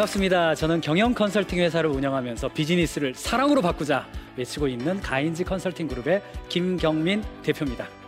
반갑습니다. 0.00 0.54
저는 0.54 0.80
경영 0.80 1.12
컨설팅 1.12 1.58
회사를 1.58 1.90
운영하면서 1.90 2.48
비즈니스를 2.48 3.14
사랑으로 3.14 3.60
바꾸자 3.60 4.06
외치고 4.36 4.66
있는 4.66 4.98
가인지 5.00 5.44
컨설팅 5.44 5.88
그룹의 5.88 6.22
김경민 6.48 7.22
대표입니다. 7.42 7.99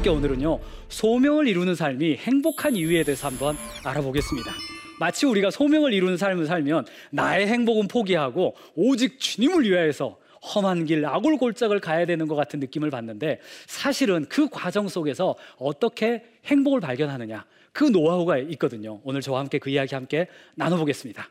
함께 0.00 0.08
오늘은요 0.08 0.60
소명을 0.88 1.46
이루는 1.46 1.74
삶이 1.74 2.16
행복한 2.16 2.74
이유에 2.74 3.04
대해서 3.04 3.28
한번 3.28 3.54
알아보겠습니다. 3.84 4.50
마치 4.98 5.26
우리가 5.26 5.50
소명을 5.50 5.92
이루는 5.92 6.16
삶을 6.16 6.46
살면 6.46 6.86
나의 7.10 7.46
행복은 7.46 7.86
포기하고 7.86 8.56
오직 8.76 9.20
주님을 9.20 9.62
위하여서 9.64 10.16
험한 10.54 10.86
길 10.86 11.04
아골골짝을 11.04 11.80
가야 11.80 12.06
되는 12.06 12.26
것 12.28 12.34
같은 12.34 12.60
느낌을 12.60 12.88
받는데 12.88 13.40
사실은 13.66 14.24
그 14.30 14.48
과정 14.48 14.88
속에서 14.88 15.36
어떻게 15.58 16.24
행복을 16.46 16.80
발견하느냐 16.80 17.44
그 17.72 17.84
노하우가 17.84 18.38
있거든요. 18.38 19.02
오늘 19.04 19.20
저와 19.20 19.40
함께 19.40 19.58
그 19.58 19.68
이야기 19.68 19.94
함께 19.94 20.28
나눠보겠습니다. 20.54 21.28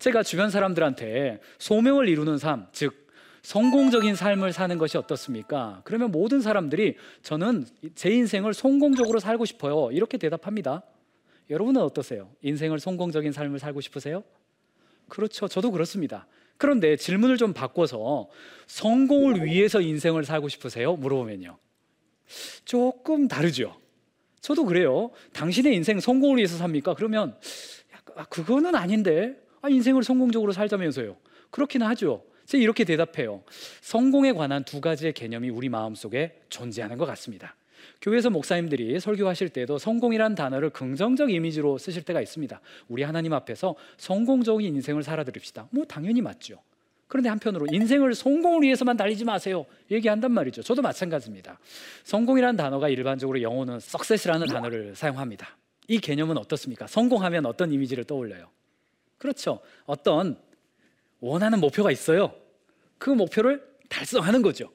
제가 0.00 0.24
주변 0.24 0.50
사람들한테 0.50 1.40
소명을 1.58 2.08
이루는 2.08 2.38
삶, 2.38 2.66
즉 2.72 3.03
성공적인 3.44 4.14
삶을 4.14 4.54
사는 4.54 4.78
것이 4.78 4.96
어떻습니까? 4.96 5.82
그러면 5.84 6.10
모든 6.10 6.40
사람들이 6.40 6.96
저는 7.22 7.66
제 7.94 8.10
인생을 8.10 8.54
성공적으로 8.54 9.20
살고 9.20 9.44
싶어요. 9.44 9.92
이렇게 9.92 10.16
대답합니다. 10.16 10.82
여러분은 11.50 11.82
어떠세요? 11.82 12.30
인생을 12.40 12.80
성공적인 12.80 13.32
삶을 13.32 13.58
살고 13.58 13.82
싶으세요? 13.82 14.24
그렇죠. 15.10 15.46
저도 15.46 15.72
그렇습니다. 15.72 16.26
그런데 16.56 16.96
질문을 16.96 17.36
좀 17.36 17.52
바꿔서 17.52 18.30
성공을 18.66 19.44
위해서 19.44 19.82
인생을 19.82 20.24
살고 20.24 20.48
싶으세요? 20.48 20.96
물어보면요. 20.96 21.58
조금 22.64 23.28
다르죠. 23.28 23.76
저도 24.40 24.64
그래요. 24.64 25.10
당신의 25.34 25.74
인생 25.74 26.00
성공을 26.00 26.38
위해서 26.38 26.56
삽니까? 26.56 26.94
그러면 26.94 27.36
아, 28.16 28.24
그거는 28.24 28.74
아닌데 28.74 29.36
아, 29.60 29.68
인생을 29.68 30.02
성공적으로 30.02 30.52
살자면서요. 30.52 31.18
그렇기는 31.50 31.86
하죠. 31.88 32.24
제가 32.46 32.62
이렇게 32.62 32.84
대답해요. 32.84 33.42
성공에 33.80 34.32
관한 34.32 34.64
두 34.64 34.80
가지의 34.80 35.12
개념이 35.12 35.50
우리 35.50 35.68
마음속에 35.68 36.40
존재하는 36.48 36.98
것 36.98 37.06
같습니다. 37.06 37.56
교회에서 38.00 38.30
목사님들이 38.30 39.00
설교하실 39.00 39.50
때도 39.50 39.78
성공이란 39.78 40.34
단어를 40.34 40.70
긍정적 40.70 41.30
이미지로 41.30 41.78
쓰실 41.78 42.02
때가 42.02 42.20
있습니다. 42.20 42.60
우리 42.88 43.02
하나님 43.02 43.32
앞에서 43.32 43.74
성공적인 43.96 44.74
인생을 44.74 45.02
살아드립시다. 45.02 45.68
뭐 45.70 45.84
당연히 45.84 46.20
맞죠. 46.20 46.60
그런데 47.06 47.28
한편으로 47.28 47.66
인생을 47.70 48.14
성공을 48.14 48.62
위해서만 48.62 48.96
달리지 48.96 49.24
마세요. 49.24 49.66
얘기한단 49.90 50.32
말이죠. 50.32 50.62
저도 50.62 50.82
마찬가지입니다. 50.82 51.58
성공이란 52.04 52.56
단어가 52.56 52.88
일반적으로 52.88 53.40
영어는 53.40 53.76
success라는 53.76 54.48
단어를 54.48 54.96
사용합니다. 54.96 55.56
이 55.86 55.98
개념은 55.98 56.38
어떻습니까? 56.38 56.86
성공하면 56.86 57.46
어떤 57.46 57.72
이미지를 57.72 58.04
떠올려요? 58.04 58.48
그렇죠. 59.18 59.60
어떤 59.84 60.38
원하는 61.20 61.60
목표가 61.60 61.90
있어요. 61.90 62.34
그 63.04 63.10
목표를 63.10 63.62
달성하는 63.90 64.40
거죠. 64.40 64.70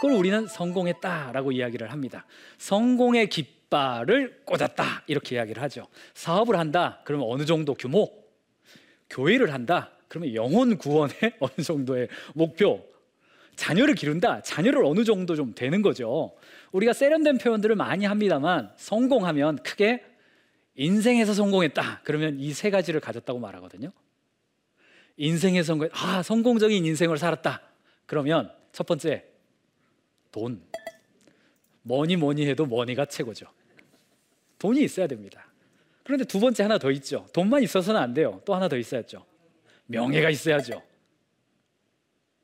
그걸 0.00 0.16
우리는 0.16 0.46
성공했다라고 0.46 1.52
이야기를 1.52 1.92
합니다. 1.92 2.24
성공의 2.56 3.28
깃발을 3.28 4.40
꽂았다 4.46 5.02
이렇게 5.06 5.36
이야기를 5.36 5.62
하죠. 5.64 5.86
사업을 6.14 6.58
한다 6.58 7.02
그러면 7.04 7.26
어느 7.28 7.44
정도 7.44 7.74
규모, 7.74 8.10
교회를 9.10 9.52
한다 9.52 9.90
그러면 10.08 10.34
영혼 10.34 10.78
구원의 10.78 11.14
어느 11.40 11.62
정도의 11.62 12.08
목표, 12.32 12.82
자녀를 13.56 13.94
기른다 13.96 14.40
자녀를 14.40 14.82
어느 14.86 15.04
정도 15.04 15.36
좀 15.36 15.52
되는 15.54 15.82
거죠. 15.82 16.34
우리가 16.72 16.94
세련된 16.94 17.36
표현들을 17.36 17.76
많이 17.76 18.06
합니다만 18.06 18.70
성공하면 18.78 19.58
크게 19.62 20.02
인생에서 20.74 21.34
성공했다 21.34 22.00
그러면 22.04 22.40
이 22.40 22.54
세 22.54 22.70
가지를 22.70 23.00
가졌다고 23.00 23.38
말하거든요. 23.38 23.92
인생의 25.18 25.64
성공, 25.64 25.88
아, 25.92 26.22
성공적인 26.22 26.86
인생을 26.86 27.18
살았다. 27.18 27.60
그러면 28.06 28.50
첫 28.72 28.86
번째, 28.86 29.24
돈. 30.32 30.62
뭐니 31.82 32.16
뭐니 32.16 32.46
해도 32.46 32.64
money가 32.66 33.04
최고죠. 33.04 33.46
돈이 34.58 34.82
있어야 34.82 35.06
됩니다. 35.06 35.46
그런데 36.04 36.24
두 36.24 36.40
번째 36.40 36.62
하나 36.62 36.78
더 36.78 36.90
있죠. 36.92 37.26
돈만 37.32 37.62
있어서는 37.62 38.00
안 38.00 38.14
돼요. 38.14 38.40
또 38.44 38.54
하나 38.54 38.68
더 38.68 38.76
있어야죠. 38.76 39.24
명예가 39.86 40.30
있어야죠. 40.30 40.82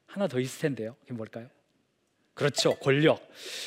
하나 0.06 0.28
더 0.28 0.38
있을 0.38 0.60
텐데요. 0.60 0.96
그게 1.00 1.14
뭘까요? 1.14 1.48
그렇죠. 2.34 2.74
권력. 2.76 3.26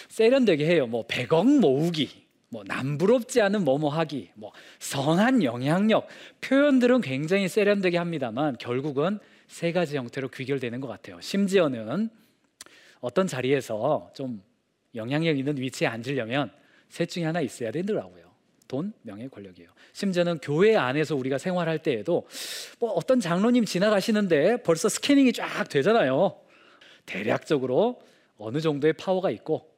세련되게 0.09 0.65
해요. 0.65 0.87
뭐 0.87 1.05
100억 1.07 1.59
모으기. 1.59 2.26
뭐 2.49 2.63
남부럽지 2.65 3.41
않은 3.41 3.63
뭐뭐 3.63 3.89
하기, 3.89 4.31
뭐 4.35 4.51
선한 4.79 5.43
영향력 5.43 6.07
표현들은 6.41 7.01
굉장히 7.01 7.47
세련되게 7.47 7.97
합니다만 7.97 8.57
결국은 8.57 9.19
세 9.47 9.71
가지 9.71 9.97
형태로 9.97 10.29
귀결되는 10.29 10.79
것 10.79 10.87
같아요. 10.87 11.19
심지어는 11.21 12.09
어떤 12.99 13.27
자리에서 13.27 14.11
좀 14.13 14.41
영향력 14.95 15.37
있는 15.37 15.57
위치에 15.57 15.87
앉으려면 15.87 16.51
셋 16.89 17.09
중에 17.09 17.25
하나 17.25 17.41
있어야 17.41 17.71
되더라고요. 17.71 18.27
돈, 18.67 18.93
명예, 19.01 19.27
권력이에요. 19.27 19.69
심지어는 19.93 20.39
교회 20.39 20.75
안에서 20.75 21.15
우리가 21.15 21.37
생활할 21.37 21.79
때에도 21.79 22.27
뭐 22.79 22.91
어떤 22.91 23.19
장로님 23.19 23.65
지나가시는데 23.65 24.63
벌써 24.63 24.89
스캐닝이 24.89 25.33
쫙 25.33 25.69
되잖아요. 25.69 26.37
대략적으로 27.05 28.01
어느 28.37 28.59
정도의 28.59 28.93
파워가 28.93 29.31
있고 29.31 29.69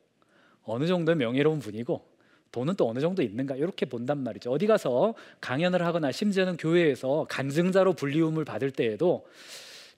어느 0.63 0.87
정도의 0.87 1.17
명예로운 1.17 1.59
분이고 1.59 2.08
돈은 2.51 2.75
또 2.75 2.89
어느 2.89 2.99
정도 2.99 3.21
있는가 3.21 3.55
이렇게 3.55 3.85
본단 3.85 4.23
말이죠. 4.23 4.51
어디 4.51 4.65
가서 4.67 5.13
강연을 5.41 5.85
하거나 5.85 6.11
심지어는 6.11 6.57
교회에서 6.57 7.27
간증자로 7.29 7.93
불리움을 7.93 8.43
받을 8.45 8.71
때에도 8.71 9.27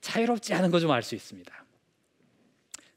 자유롭지 0.02 0.54
않은 0.56 0.72
거 0.72 0.80
좀 0.80 0.92
알 0.92 1.02
수 1.04 1.16
있습니다. 1.16 1.66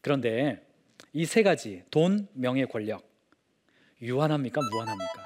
그런데 0.00 0.66
이 1.12 1.24
세 1.26 1.42
가지 1.42 1.82
돈, 1.90 2.26
명예, 2.32 2.64
권력 2.64 3.02
유한합니까? 4.02 4.60
무한합니까? 4.72 5.24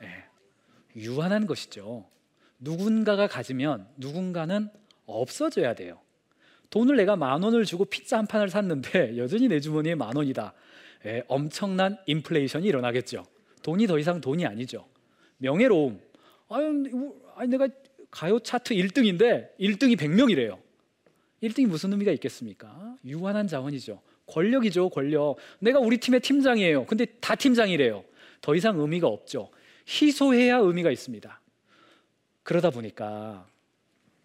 네, 0.00 0.24
유한한 0.96 1.46
것이죠. 1.46 2.04
누군가가 2.58 3.26
가지면 3.28 3.86
누군가는 3.96 4.68
없어져야 5.06 5.74
돼요. 5.74 6.00
돈을 6.70 6.96
내가 6.96 7.14
만 7.14 7.42
원을 7.42 7.64
주고 7.64 7.84
피자 7.84 8.18
한 8.18 8.26
판을 8.26 8.48
샀는데 8.48 9.16
여전히 9.18 9.46
내 9.48 9.60
주머니에 9.60 9.94
만 9.94 10.16
원이다. 10.16 10.52
예, 11.06 11.22
엄청난 11.28 11.96
인플레이션이 12.06 12.66
일어나겠죠. 12.66 13.24
돈이 13.62 13.86
더 13.86 13.98
이상 13.98 14.20
돈이 14.20 14.44
아니죠. 14.44 14.86
명예로움. 15.38 16.00
아유, 16.48 17.12
아니 17.36 17.48
내가 17.48 17.68
가요 18.10 18.38
차트 18.40 18.74
1등인데 18.74 19.48
1등이 19.60 19.96
100명이래요. 19.96 20.58
1등이 21.42 21.66
무슨 21.66 21.92
의미가 21.92 22.12
있겠습니까? 22.12 22.96
유한한 23.04 23.46
자원이죠. 23.46 24.00
권력이죠, 24.26 24.88
권력. 24.90 25.36
내가 25.60 25.78
우리 25.78 25.98
팀의 25.98 26.20
팀장이에요. 26.20 26.86
근데 26.86 27.06
다 27.20 27.36
팀장이래요. 27.36 28.04
더 28.40 28.54
이상 28.56 28.78
의미가 28.80 29.06
없죠. 29.06 29.50
희소해야 29.88 30.56
의미가 30.56 30.90
있습니다. 30.90 31.40
그러다 32.42 32.70
보니까 32.70 33.46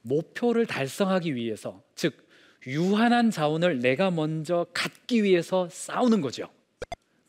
목표를 0.02 0.66
달성하기 0.66 1.36
위해서, 1.36 1.84
즉, 1.96 2.28
유한한 2.66 3.30
자원을 3.30 3.80
내가 3.80 4.10
먼저 4.10 4.66
갖기 4.74 5.24
위해서 5.24 5.68
싸우는 5.70 6.22
거죠. 6.22 6.50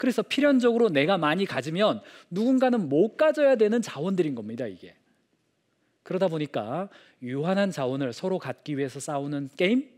그래서 0.03 0.21
필연적으로 0.21 0.89
내가 0.89 1.17
많이 1.17 1.47
가지면 1.47 2.01
누군가는 2.29 2.89
못 2.89 3.17
가져야 3.17 3.55
되는 3.55 3.81
자원들인 3.81 4.35
겁니다, 4.35 4.67
이게. 4.67 4.97
그러다 6.03 6.27
보니까 6.27 6.89
유한한 7.23 7.71
자원을 7.71 8.13
서로 8.13 8.41
갖기 8.41 8.77
위해서 8.77 8.99
싸우는 8.99 9.51
게임? 9.57 9.89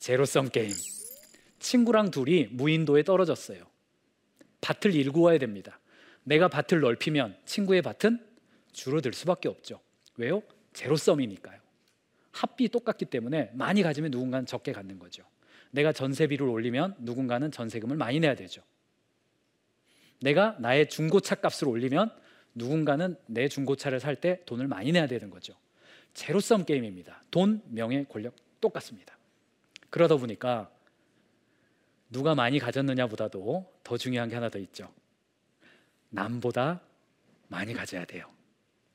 제로섬 0.00 0.50
게임. 0.50 0.70
친구랑 1.60 2.10
둘이 2.10 2.48
무인도에 2.50 3.04
떨어졌어요. 3.04 3.64
밭을 4.60 4.94
일구어야 4.94 5.38
됩니다. 5.38 5.80
내가 6.22 6.48
밭을 6.48 6.80
넓히면 6.80 7.38
친구의 7.46 7.80
밭은 7.80 8.22
줄어들 8.74 9.14
수밖에 9.14 9.48
없죠. 9.48 9.80
왜요? 10.18 10.42
제로섬이니까요. 10.74 11.58
합비 12.32 12.68
똑같기 12.68 13.06
때문에 13.06 13.48
많이 13.54 13.82
가지면 13.82 14.10
누군가는 14.10 14.44
적게 14.44 14.72
갖는 14.72 14.98
거죠. 14.98 15.22
내가 15.70 15.94
전세비를 15.94 16.46
올리면 16.46 16.96
누군가는 16.98 17.50
전세금을 17.50 17.96
많이 17.96 18.20
내야 18.20 18.34
되죠. 18.34 18.60
내가 20.20 20.56
나의 20.58 20.88
중고차 20.88 21.36
값을 21.36 21.68
올리면 21.68 22.10
누군가는 22.54 23.16
내 23.26 23.48
중고차를 23.48 24.00
살 24.00 24.16
때 24.16 24.40
돈을 24.46 24.66
많이 24.66 24.92
내야 24.92 25.06
되는 25.06 25.30
거죠. 25.30 25.54
제로섬 26.14 26.64
게임입니다. 26.64 27.22
돈, 27.30 27.62
명예, 27.66 28.04
권력 28.08 28.34
똑같습니다. 28.60 29.16
그러다 29.90 30.16
보니까 30.16 30.70
누가 32.08 32.34
많이 32.34 32.58
가졌느냐보다도 32.58 33.72
더 33.82 33.96
중요한 33.98 34.28
게 34.28 34.34
하나 34.34 34.48
더 34.48 34.58
있죠. 34.60 34.90
남보다 36.10 36.80
많이 37.48 37.74
가져야 37.74 38.04
돼요. 38.04 38.30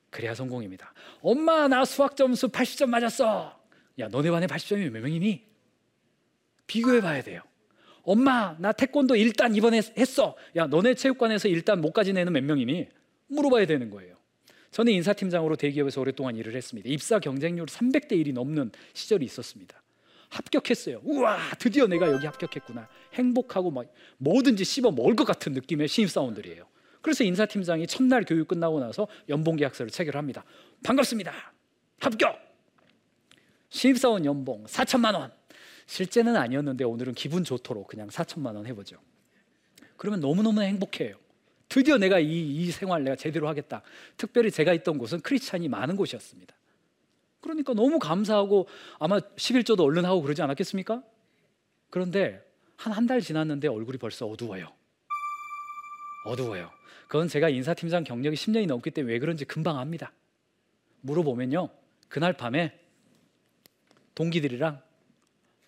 그래야 0.10 0.34
성공입니다. 0.34 0.94
엄마 1.22 1.68
나 1.68 1.86
수학 1.86 2.16
점수 2.16 2.48
80점 2.50 2.90
맞았어. 2.90 3.62
야 4.00 4.08
너네 4.08 4.32
반에 4.32 4.48
80점이 4.48 4.90
몇 4.90 5.02
명이니? 5.02 5.46
비교해 6.68 7.02
봐야 7.02 7.22
돼요. 7.22 7.42
엄마 8.04 8.56
나 8.60 8.72
태권도 8.72 9.16
일단 9.16 9.56
이번에 9.56 9.82
했어. 9.98 10.36
야 10.56 10.68
너네 10.68 10.96
체육관에서 10.96 11.48
일단 11.48 11.82
못까지 11.82 12.14
내는 12.14 12.34
몇 12.34 12.44
명이니? 12.44 12.88
물어봐야 13.28 13.66
되는 13.66 13.90
거예요. 13.90 14.16
저는 14.72 14.94
인사팀장으로 14.94 15.56
대기업에서 15.58 16.02
오랫동안 16.02 16.36
일을 16.36 16.56
했습니다. 16.56 16.90
입사 16.90 17.20
경쟁률 17.20 17.66
300대 17.66 18.14
1이 18.14 18.34
넘는 18.34 18.72
시절이 18.94 19.26
있었습니다. 19.26 19.82
합격했어요. 20.30 21.02
우와 21.04 21.38
드디어 21.60 21.88
내가 21.88 22.10
여기 22.10 22.26
합격했구나. 22.26 22.88
행복하고 23.14 23.70
막 23.70 23.86
뭐든지 24.18 24.64
씹어 24.64 24.92
먹을 24.92 25.16
것 25.16 25.26
같은 25.26 25.52
느낌의 25.52 25.90
신입사원들이에요. 25.90 26.66
그래서 27.02 27.24
인사팀장이 27.24 27.88
첫날 27.88 28.24
교육 28.24 28.48
끝나고 28.48 28.80
나서 28.80 29.08
연봉 29.28 29.58
계약서를 29.58 29.92
체결합니다. 29.92 30.46
반갑습니다. 30.84 31.34
합격. 32.00 32.40
신입사원 33.70 34.24
연봉 34.26 34.64
4천만 34.66 35.16
원. 35.16 35.32
실제는 35.88 36.36
아니었는데 36.36 36.84
오늘은 36.84 37.14
기분 37.14 37.44
좋도록 37.44 37.88
그냥 37.88 38.08
4천만 38.08 38.56
원 38.56 38.66
해보죠. 38.68 38.98
그러면 39.98 40.20
너무너무 40.20 40.62
행복해요. 40.62 41.16
드디어 41.70 41.98
내가 41.98 42.20
이, 42.20 42.26
이 42.56 42.72
생활 42.72 43.04
내가 43.04 43.16
제대로 43.16 43.48
하겠다. 43.48 43.82
특별히 44.18 44.52
제가 44.52 44.74
있던 44.74 44.98
곳은 44.98 45.22
크리스찬이 45.22 45.68
많은 45.70 45.96
곳이었습니다. 45.96 46.54
그러니까 47.40 47.74
너무 47.74 47.98
감사하고 48.00 48.68
아마 49.00 49.20
11조도 49.20 49.82
얼른 49.82 50.06
하고 50.06 50.22
그러지 50.22 50.42
않았겠습니까? 50.42 51.04
그런데 51.90 52.44
한 52.78 52.94
한 52.94 53.06
달 53.08 53.22
지났는데 53.22 53.68
얼굴이 53.68 53.98
벌써 54.00 54.26
어두워요. 54.26 54.68
어두워요. 56.26 56.72
그건 57.08 57.28
제가 57.28 57.50
인사팀장 57.50 58.04
경력이 58.04 58.36
10년이 58.36 58.68
넘기 58.68 58.90
때문에 58.92 59.14
왜 59.14 59.20
그런지 59.20 59.46
금방 59.46 59.78
압니다. 59.78 60.12
물어보면요. 61.02 61.70
그날 62.10 62.34
밤에 62.34 62.78
동기들이랑 64.16 64.82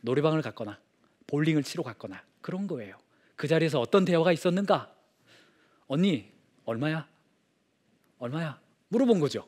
노래방을 0.03 0.41
갔거나 0.41 0.79
볼링을 1.27 1.63
치러 1.63 1.83
갔거나 1.83 2.23
그런 2.41 2.67
거예요. 2.67 2.97
그 3.35 3.47
자리에서 3.47 3.79
어떤 3.79 4.05
대화가 4.05 4.31
있었는가? 4.31 4.93
언니 5.87 6.31
얼마야? 6.65 7.07
얼마야? 8.19 8.61
물어본 8.89 9.19
거죠. 9.19 9.47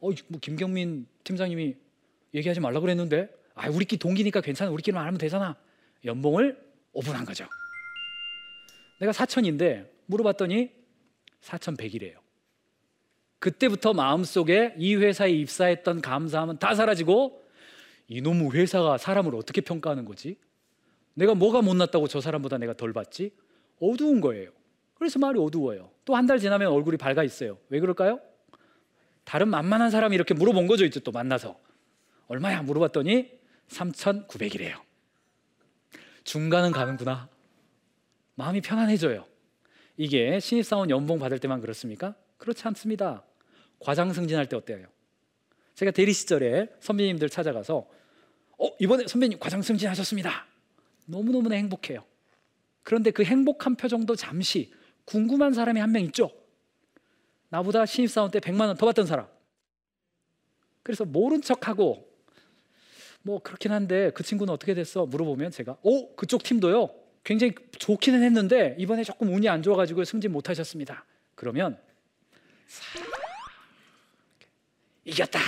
어, 0.00 0.10
뭐 0.28 0.40
김경민 0.40 1.06
팀장님이 1.22 1.76
얘기하지 2.34 2.60
말라 2.60 2.80
그랬는데, 2.80 3.30
아, 3.54 3.68
우리끼리 3.68 3.98
동기니까 3.98 4.40
괜찮아. 4.40 4.70
우리끼리만 4.70 5.06
하면 5.06 5.18
되잖아. 5.18 5.56
연봉을 6.04 6.60
오분한 6.92 7.24
거죠. 7.24 7.46
내가 9.00 9.12
4천인데 9.12 9.88
물어봤더니 10.06 10.70
4,100이래요. 11.40 12.16
그때부터 13.38 13.92
마음속에 13.92 14.74
이 14.78 14.96
회사에 14.96 15.30
입사했던 15.30 16.00
감사함은 16.00 16.58
다 16.58 16.74
사라지고 16.74 17.43
이놈의 18.08 18.50
회사가 18.52 18.98
사람을 18.98 19.34
어떻게 19.34 19.60
평가하는 19.60 20.04
거지? 20.04 20.36
내가 21.14 21.34
뭐가 21.34 21.62
못났다고 21.62 22.08
저 22.08 22.20
사람보다 22.20 22.58
내가 22.58 22.74
덜 22.74 22.92
받지? 22.92 23.32
어두운 23.80 24.20
거예요. 24.20 24.50
그래서 24.94 25.18
말이 25.18 25.38
어두워요. 25.38 25.90
또 26.04 26.14
한 26.14 26.26
달 26.26 26.38
지나면 26.38 26.70
얼굴이 26.70 26.96
밝아 26.96 27.22
있어요. 27.22 27.58
왜 27.68 27.80
그럴까요? 27.80 28.20
다른 29.24 29.48
만만한 29.48 29.90
사람이 29.90 30.14
이렇게 30.14 30.34
물어본 30.34 30.66
거죠. 30.66 30.84
이제 30.84 31.00
또 31.00 31.10
만나서. 31.12 31.58
얼마야? 32.28 32.62
물어봤더니 32.62 33.30
3,900이래요. 33.68 34.80
중간은 36.24 36.72
가는구나. 36.72 37.28
마음이 38.34 38.60
편안해져요. 38.60 39.26
이게 39.96 40.40
신입사원 40.40 40.90
연봉 40.90 41.18
받을 41.18 41.38
때만 41.38 41.60
그렇습니까? 41.60 42.14
그렇지 42.38 42.66
않습니다. 42.68 43.24
과장 43.78 44.12
승진할 44.12 44.48
때 44.48 44.56
어때요? 44.56 44.86
제가 45.74 45.90
대리 45.90 46.12
시절에 46.12 46.68
선배님들 46.80 47.28
찾아가서 47.28 47.86
어, 48.58 48.70
이번에 48.78 49.06
선배님 49.06 49.38
과장 49.38 49.62
승진하셨습니다. 49.62 50.46
너무너무 51.06 51.52
행복해요. 51.52 52.04
그런데 52.82 53.10
그 53.10 53.24
행복한 53.24 53.74
표정도 53.76 54.14
잠시 54.16 54.72
궁금한 55.04 55.52
사람이 55.52 55.80
한 55.80 55.90
명 55.92 56.02
있죠. 56.04 56.30
나보다 57.48 57.86
신입사원 57.86 58.30
때 58.30 58.40
100만 58.40 58.66
원 58.66 58.76
더 58.76 58.86
받던 58.86 59.06
사람. 59.06 59.26
그래서 60.82 61.04
모른 61.04 61.40
척하고 61.42 62.08
뭐 63.22 63.40
그렇긴 63.40 63.72
한데 63.72 64.10
그 64.14 64.22
친구는 64.22 64.52
어떻게 64.52 64.74
됐어? 64.74 65.06
물어보면 65.06 65.50
제가 65.50 65.78
오 65.82 66.14
그쪽 66.14 66.42
팀도요 66.42 66.90
굉장히 67.24 67.54
좋기는 67.78 68.22
했는데 68.22 68.76
이번에 68.78 69.02
조금 69.02 69.32
운이 69.34 69.48
안 69.48 69.62
좋아가지고 69.62 70.04
승진 70.04 70.30
못하셨습니다. 70.30 71.04
그러면 71.34 71.78
이겼다. 75.04 75.38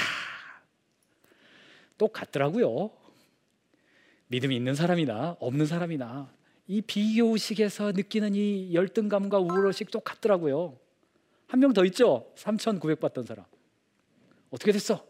똑같더라고요. 1.99 2.91
믿음이 4.29 4.57
있는 4.57 4.75
사람이나 4.75 5.37
없는 5.41 5.67
사람이나 5.67 6.31
이 6.67 6.83
비교식에서 6.83 7.93
느끼는 7.93 8.35
이 8.35 8.75
열등감과 8.75 9.39
우울의식 9.39 9.91
똑같더라고요. 9.91 10.79
한 11.49 11.61
명 11.61 11.73
더 11.73 11.85
있죠? 11.87 12.33
3,900 12.35 12.99
받던 12.99 13.25
사람. 13.25 13.45
어떻게 14.51 14.73
됐어? 14.73 15.07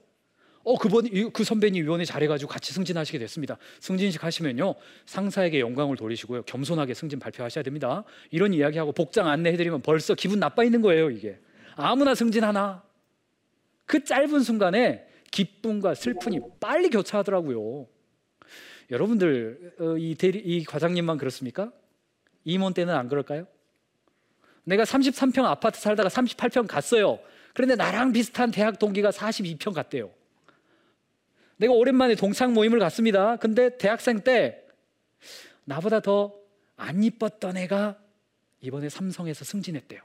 어, 0.64 0.76
그번 0.76 1.08
그 1.32 1.44
선배님 1.44 1.84
위원회 1.84 2.04
잘해가지고 2.04 2.50
같이 2.50 2.72
승진하시게 2.74 3.18
됐습니다. 3.20 3.56
승진식 3.80 4.22
하시면요 4.22 4.74
상사에게 5.06 5.60
영광을 5.60 5.96
돌리시고요 5.96 6.42
겸손하게 6.42 6.92
승진 6.92 7.18
발표하셔야 7.18 7.64
됩니다. 7.64 8.04
이런 8.30 8.52
이야기하고 8.52 8.92
복장 8.92 9.28
안내해드리면 9.28 9.80
벌써 9.82 10.14
기분 10.14 10.40
나빠 10.40 10.62
있는 10.64 10.82
거예요 10.82 11.10
이게. 11.10 11.38
아무나 11.76 12.14
승진하나? 12.14 12.84
그 13.86 14.04
짧은 14.04 14.40
순간에 14.40 15.06
기쁨과 15.30 15.94
슬픔이 15.94 16.40
빨리 16.60 16.90
교차하더라고요. 16.90 17.86
여러분들 18.90 19.74
어, 19.80 19.96
이 19.98 20.14
대리 20.14 20.38
이 20.38 20.64
과장님만 20.64 21.18
그렇습니까? 21.18 21.72
임원 22.44 22.74
때는 22.74 22.94
안 22.94 23.08
그럴까요? 23.08 23.46
내가 24.64 24.84
33평 24.84 25.44
아파트 25.44 25.80
살다가 25.80 26.08
38평 26.08 26.66
갔어요. 26.66 27.18
그런데 27.54 27.74
나랑 27.76 28.12
비슷한 28.12 28.50
대학 28.50 28.78
동기가 28.78 29.10
42평 29.10 29.72
갔대요. 29.72 30.10
내가 31.56 31.72
오랜만에 31.72 32.14
동창 32.14 32.52
모임을 32.52 32.78
갔습니다. 32.80 33.36
근데 33.36 33.76
대학생 33.78 34.20
때 34.20 34.62
나보다 35.64 36.00
더 36.00 36.46
안 36.76 37.02
이뻤던 37.02 37.56
애가 37.56 37.98
이번에 38.60 38.88
삼성에서 38.88 39.44
승진했대요. 39.44 40.00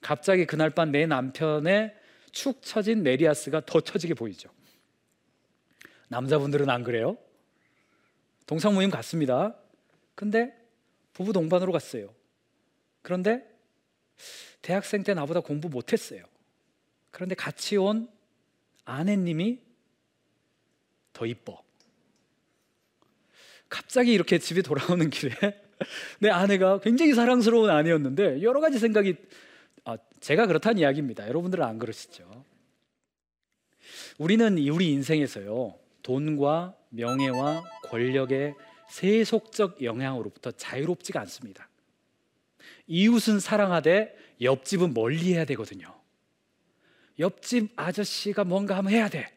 갑자기 0.00 0.46
그날 0.46 0.70
밤 0.70 0.90
내 0.90 1.06
남편의 1.06 1.94
축 2.32 2.62
처진 2.62 3.02
메리아스가 3.02 3.62
더 3.66 3.80
처지게 3.80 4.14
보이죠. 4.14 4.50
남자분들은 6.08 6.70
안 6.70 6.84
그래요? 6.84 7.16
동창 8.46 8.74
모임 8.74 8.90
갔습니다. 8.90 9.54
근데 10.14 10.52
부부 11.12 11.32
동반으로 11.32 11.72
갔어요. 11.72 12.14
그런데 13.02 13.44
대학생 14.62 15.02
때 15.02 15.14
나보다 15.14 15.40
공부 15.40 15.68
못했어요. 15.68 16.24
그런데 17.10 17.34
같이 17.34 17.76
온 17.76 18.08
아내님이 18.84 19.60
더 21.12 21.26
이뻐. 21.26 21.62
갑자기 23.68 24.12
이렇게 24.12 24.38
집에 24.38 24.62
돌아오는 24.62 25.10
길에 25.10 25.34
내 26.20 26.30
아내가 26.30 26.80
굉장히 26.80 27.12
사랑스러운 27.12 27.70
아내였는데 27.70 28.42
여러 28.42 28.60
가지 28.60 28.78
생각이 28.78 29.10
아, 29.12 29.47
제가 30.20 30.46
그렇다는 30.46 30.78
이야기입니다. 30.78 31.28
여러분들은 31.28 31.64
안 31.64 31.78
그러시죠? 31.78 32.44
우리는 34.18 34.58
우리 34.68 34.92
인생에서요 34.92 35.78
돈과 36.02 36.76
명예와 36.90 37.64
권력의 37.84 38.54
세속적 38.88 39.82
영향으로부터 39.82 40.50
자유롭지가 40.52 41.20
않습니다. 41.20 41.68
이웃은 42.86 43.40
사랑하되 43.40 44.16
옆집은 44.40 44.94
멀리해야 44.94 45.44
되거든요. 45.44 45.94
옆집 47.18 47.72
아저씨가 47.76 48.44
뭔가 48.44 48.76
하면 48.78 48.92
해야 48.92 49.08
돼. 49.08 49.32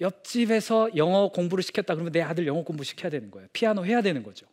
옆집에서 0.00 0.96
영어 0.96 1.28
공부를 1.28 1.62
시켰다 1.62 1.94
그러면 1.94 2.12
내 2.12 2.20
아들 2.20 2.46
영어 2.46 2.62
공부 2.64 2.84
시켜야 2.84 3.10
되는 3.10 3.30
거예요. 3.30 3.48
피아노 3.52 3.84
해야 3.84 4.02
되는 4.02 4.22
거죠. 4.22 4.46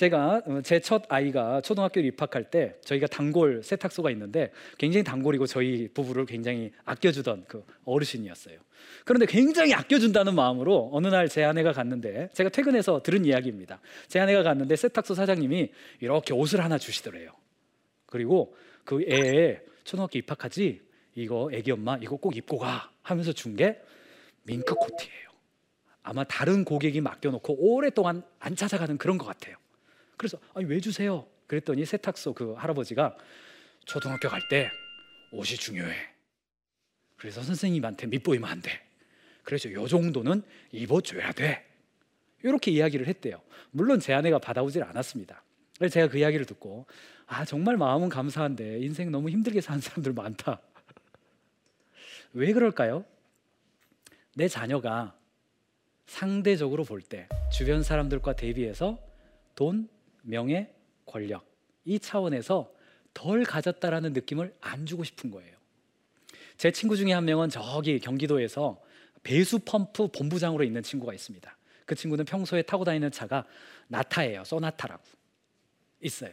제가 0.00 0.42
어, 0.44 0.60
제첫 0.60 1.04
아이가 1.08 1.62
초등학교에 1.62 2.02
입학할 2.04 2.50
때 2.50 2.74
저희가 2.84 3.06
단골 3.06 3.62
세탁소가 3.62 4.10
있는데 4.10 4.52
굉장히 4.76 5.02
단골이고 5.04 5.46
저희 5.46 5.88
부부를 5.88 6.26
굉장히 6.26 6.70
아껴주던 6.84 7.46
그 7.48 7.64
어르신이었어요. 7.86 8.58
그런데 9.06 9.24
굉장히 9.26 9.72
아껴준다는 9.72 10.34
마음으로 10.34 10.90
어느 10.92 11.08
날 11.08 11.26
제 11.28 11.42
아내가 11.44 11.72
갔는데 11.72 12.28
제가 12.34 12.50
퇴근해서 12.50 13.02
들은 13.02 13.24
이야기입니다. 13.24 13.80
제 14.06 14.20
아내가 14.20 14.42
갔는데 14.42 14.76
세탁소 14.76 15.14
사장님이 15.14 15.72
이렇게 16.00 16.34
옷을 16.34 16.62
하나 16.62 16.76
주시더래요. 16.76 17.30
그리고 18.04 18.54
그 18.84 19.02
애에 19.10 19.60
초등학교 19.84 20.18
입학하지 20.18 20.82
이거 21.14 21.48
애기 21.54 21.72
엄마 21.72 21.96
이거 21.96 22.16
꼭 22.16 22.36
입고 22.36 22.58
가 22.58 22.90
하면서 23.02 23.32
준 23.32 23.56
게 23.56 23.80
밍크 24.44 24.74
코트예요. 24.74 25.26
아마 26.02 26.22
다른 26.24 26.64
고객이 26.64 27.00
맡겨놓고 27.00 27.56
오랫동안 27.58 28.22
안 28.38 28.54
찾아가는 28.54 28.98
그런 28.98 29.16
것 29.16 29.24
같아요. 29.24 29.56
그래서 30.16 30.38
아니 30.54 30.66
왜 30.66 30.80
주세요? 30.80 31.26
그랬더니 31.46 31.84
세탁소 31.84 32.32
그 32.34 32.52
할아버지가 32.54 33.16
초등학교 33.84 34.28
갈 34.28 34.40
때 34.48 34.70
옷이 35.32 35.56
중요해. 35.56 35.94
그래서 37.16 37.42
선생님한테 37.42 38.06
밑보이면 38.08 38.48
안 38.48 38.60
돼. 38.62 38.70
그래서 39.42 39.70
요 39.72 39.86
정도는 39.86 40.42
입어줘야 40.72 41.32
돼. 41.32 41.64
이렇게 42.42 42.70
이야기를 42.70 43.06
했대요. 43.06 43.40
물론 43.70 44.00
제 44.00 44.12
아내가 44.12 44.38
받아오질 44.38 44.82
않았습니다. 44.82 45.42
그래서 45.78 45.92
제가 45.94 46.08
그 46.08 46.18
이야기를 46.18 46.46
듣고 46.46 46.86
아 47.26 47.44
정말 47.44 47.76
마음은 47.76 48.08
감사한데 48.08 48.80
인생 48.80 49.10
너무 49.10 49.30
힘들게 49.30 49.60
사는 49.60 49.80
사람들 49.80 50.12
많다. 50.12 50.60
왜 52.32 52.52
그럴까요? 52.52 53.04
내 54.34 54.48
자녀가 54.48 55.16
상대적으로 56.06 56.84
볼 56.84 57.00
때 57.02 57.28
주변 57.52 57.82
사람들과 57.82 58.34
대비해서 58.36 58.98
돈, 59.54 59.88
명예, 60.26 60.72
권력 61.04 61.46
이 61.84 61.98
차원에서 61.98 62.72
덜 63.14 63.44
가졌다라는 63.44 64.12
느낌을 64.12 64.54
안 64.60 64.84
주고 64.84 65.04
싶은 65.04 65.30
거예요. 65.30 65.56
제 66.56 66.70
친구 66.70 66.96
중에 66.96 67.12
한 67.12 67.24
명은 67.24 67.48
저기 67.48 67.98
경기도에서 67.98 68.80
배수 69.22 69.58
펌프 69.60 70.08
본부장으로 70.08 70.64
있는 70.64 70.82
친구가 70.82 71.14
있습니다. 71.14 71.56
그 71.84 71.94
친구는 71.94 72.24
평소에 72.24 72.62
타고 72.62 72.84
다니는 72.84 73.10
차가 73.10 73.44
나타예요. 73.88 74.44
소나타라고 74.44 75.02
있어요. 76.00 76.32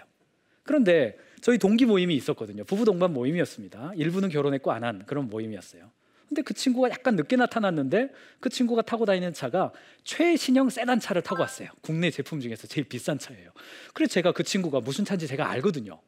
그런데 0.64 1.18
저희 1.42 1.58
동기 1.58 1.86
모임이 1.86 2.16
있었거든요. 2.16 2.64
부부 2.64 2.86
동반 2.86 3.14
모임이었습니다. 3.14 3.94
일부는 3.96 4.30
결혼했고 4.30 4.72
안 4.72 4.84
한 4.84 5.06
그런 5.06 5.30
모임이었어요. 5.30 5.92
근데 6.34 6.42
그 6.42 6.56
친구가 6.56 6.90
약간 6.90 7.16
늦게 7.16 7.36
나타났는데 7.36 8.10
그 8.40 8.50
친구가 8.50 8.82
타고 8.82 9.06
다니는 9.06 9.34
차가 9.34 9.72
최신형 10.04 10.72
세단 10.72 11.00
차를 11.00 11.22
타고 11.22 11.42
왔어요. 11.42 11.70
국내 11.82 12.10
제품 12.10 12.40
중에서 12.40 12.66
제일 12.66 12.90
비싼 12.90 13.20
차예요. 13.20 13.52
그래서 13.94 14.14
제가 14.14 14.32
그 14.32 14.42
친구가 14.42 14.80
무슨 14.80 15.06
차인지 15.06 15.28
제가 15.28 15.48
알거든요. 15.52 16.02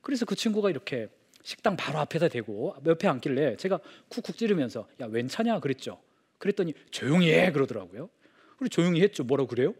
그래서 0.00 0.24
그 0.24 0.34
친구가 0.34 0.70
이렇게 0.70 1.08
식당 1.42 1.76
바로 1.76 1.98
앞에다 1.98 2.28
대고 2.28 2.74
옆에 2.86 3.06
앉길래 3.06 3.56
제가 3.56 3.80
쿡쿡 4.08 4.38
찌르면서 4.38 4.88
야 4.98 5.06
웬 5.06 5.28
차냐 5.28 5.60
그랬죠. 5.60 6.00
그랬더니 6.38 6.72
조용히 6.90 7.30
해 7.30 7.52
그러더라고요. 7.52 8.08
그리고 8.56 8.68
조용히 8.70 9.02
했죠. 9.02 9.24
뭐라고 9.24 9.48
그래요? 9.48 9.74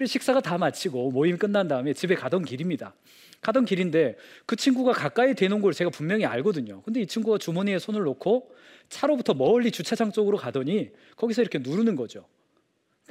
그래서 0.00 0.12
식사가 0.12 0.40
다 0.40 0.56
마치고 0.56 1.10
모임 1.10 1.36
끝난 1.36 1.68
다음에 1.68 1.92
집에 1.92 2.14
가던 2.14 2.46
길입니다. 2.46 2.94
가던 3.42 3.66
길인데 3.66 4.16
그 4.46 4.56
친구가 4.56 4.92
가까이 4.92 5.34
대놓은 5.34 5.60
걸 5.60 5.74
제가 5.74 5.90
분명히 5.90 6.24
알거든요. 6.24 6.80
근데 6.84 7.02
이 7.02 7.06
친구가 7.06 7.36
주머니에 7.36 7.78
손을 7.78 8.04
놓고 8.04 8.50
차로부터 8.88 9.34
멀리 9.34 9.70
주차장 9.70 10.10
쪽으로 10.10 10.38
가더니 10.38 10.88
거기서 11.16 11.42
이렇게 11.42 11.58
누르는 11.58 11.96
거죠. 11.96 12.24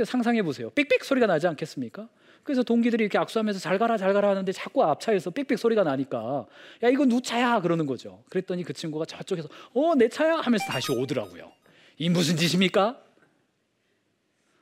상상해 0.04 0.42
보세요. 0.42 0.72
삑삑 0.72 1.04
소리가 1.06 1.28
나지 1.28 1.46
않겠습니까? 1.46 2.10
그래서 2.42 2.64
동기들이 2.64 3.04
이렇게 3.04 3.20
악수하면서 3.20 3.60
잘 3.60 3.78
가라 3.78 3.96
잘 3.98 4.12
가라 4.14 4.30
하는데 4.32 4.52
자꾸 4.52 4.84
앞차에서 4.84 5.30
삑삑 5.30 5.60
소리가 5.60 5.84
나니까 5.84 6.48
야 6.82 6.90
이거 6.90 7.06
누 7.06 7.22
차야 7.22 7.62
그러는 7.62 7.86
거죠. 7.86 8.24
그랬더니 8.32 8.64
그 8.64 8.74
친구가 8.74 9.06
저쪽에서 9.06 9.48
어 9.76 9.94
내 9.94 10.10
차야 10.10 10.38
하면서 10.38 10.66
다시 10.66 10.92
오더라고요. 10.92 11.52
이 12.00 12.10
무슨 12.10 12.36
짓입니까? 12.36 13.00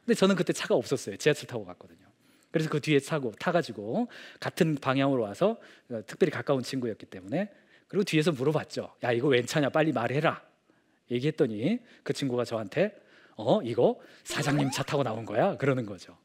근데 0.06 0.14
저는 0.14 0.36
그때 0.36 0.52
차가 0.52 0.76
없었어요. 0.76 1.16
지하철 1.16 1.48
타고 1.48 1.64
갔거든요. 1.64 2.07
그래서 2.58 2.70
그 2.70 2.80
뒤에 2.80 3.00
차고 3.00 3.32
타가지고 3.40 4.08
같은 4.40 4.76
방향으로 4.76 5.24
와서 5.24 5.58
어, 5.90 6.02
특별히 6.08 6.32
가까운 6.32 6.64
친구였기 6.64 7.06
때문에 7.06 7.50
그리고 7.88 8.04
뒤에서 8.04 8.32
물어봤죠. 8.32 8.94
야 9.04 9.12
이거 9.12 9.28
웬 9.28 9.46
차냐 9.46 9.70
빨리 9.70 9.92
말해라. 9.92 10.42
얘기했더니 11.12 11.80
그 12.04 12.14
친구가 12.14 12.44
저한테 12.46 12.94
어 13.36 13.62
이거 13.64 14.00
사장님 14.24 14.72
차 14.72 14.84
타고 14.84 15.04
나온 15.04 15.26
거야 15.26 15.56
그러는 15.58 15.86
거죠. 15.86 16.18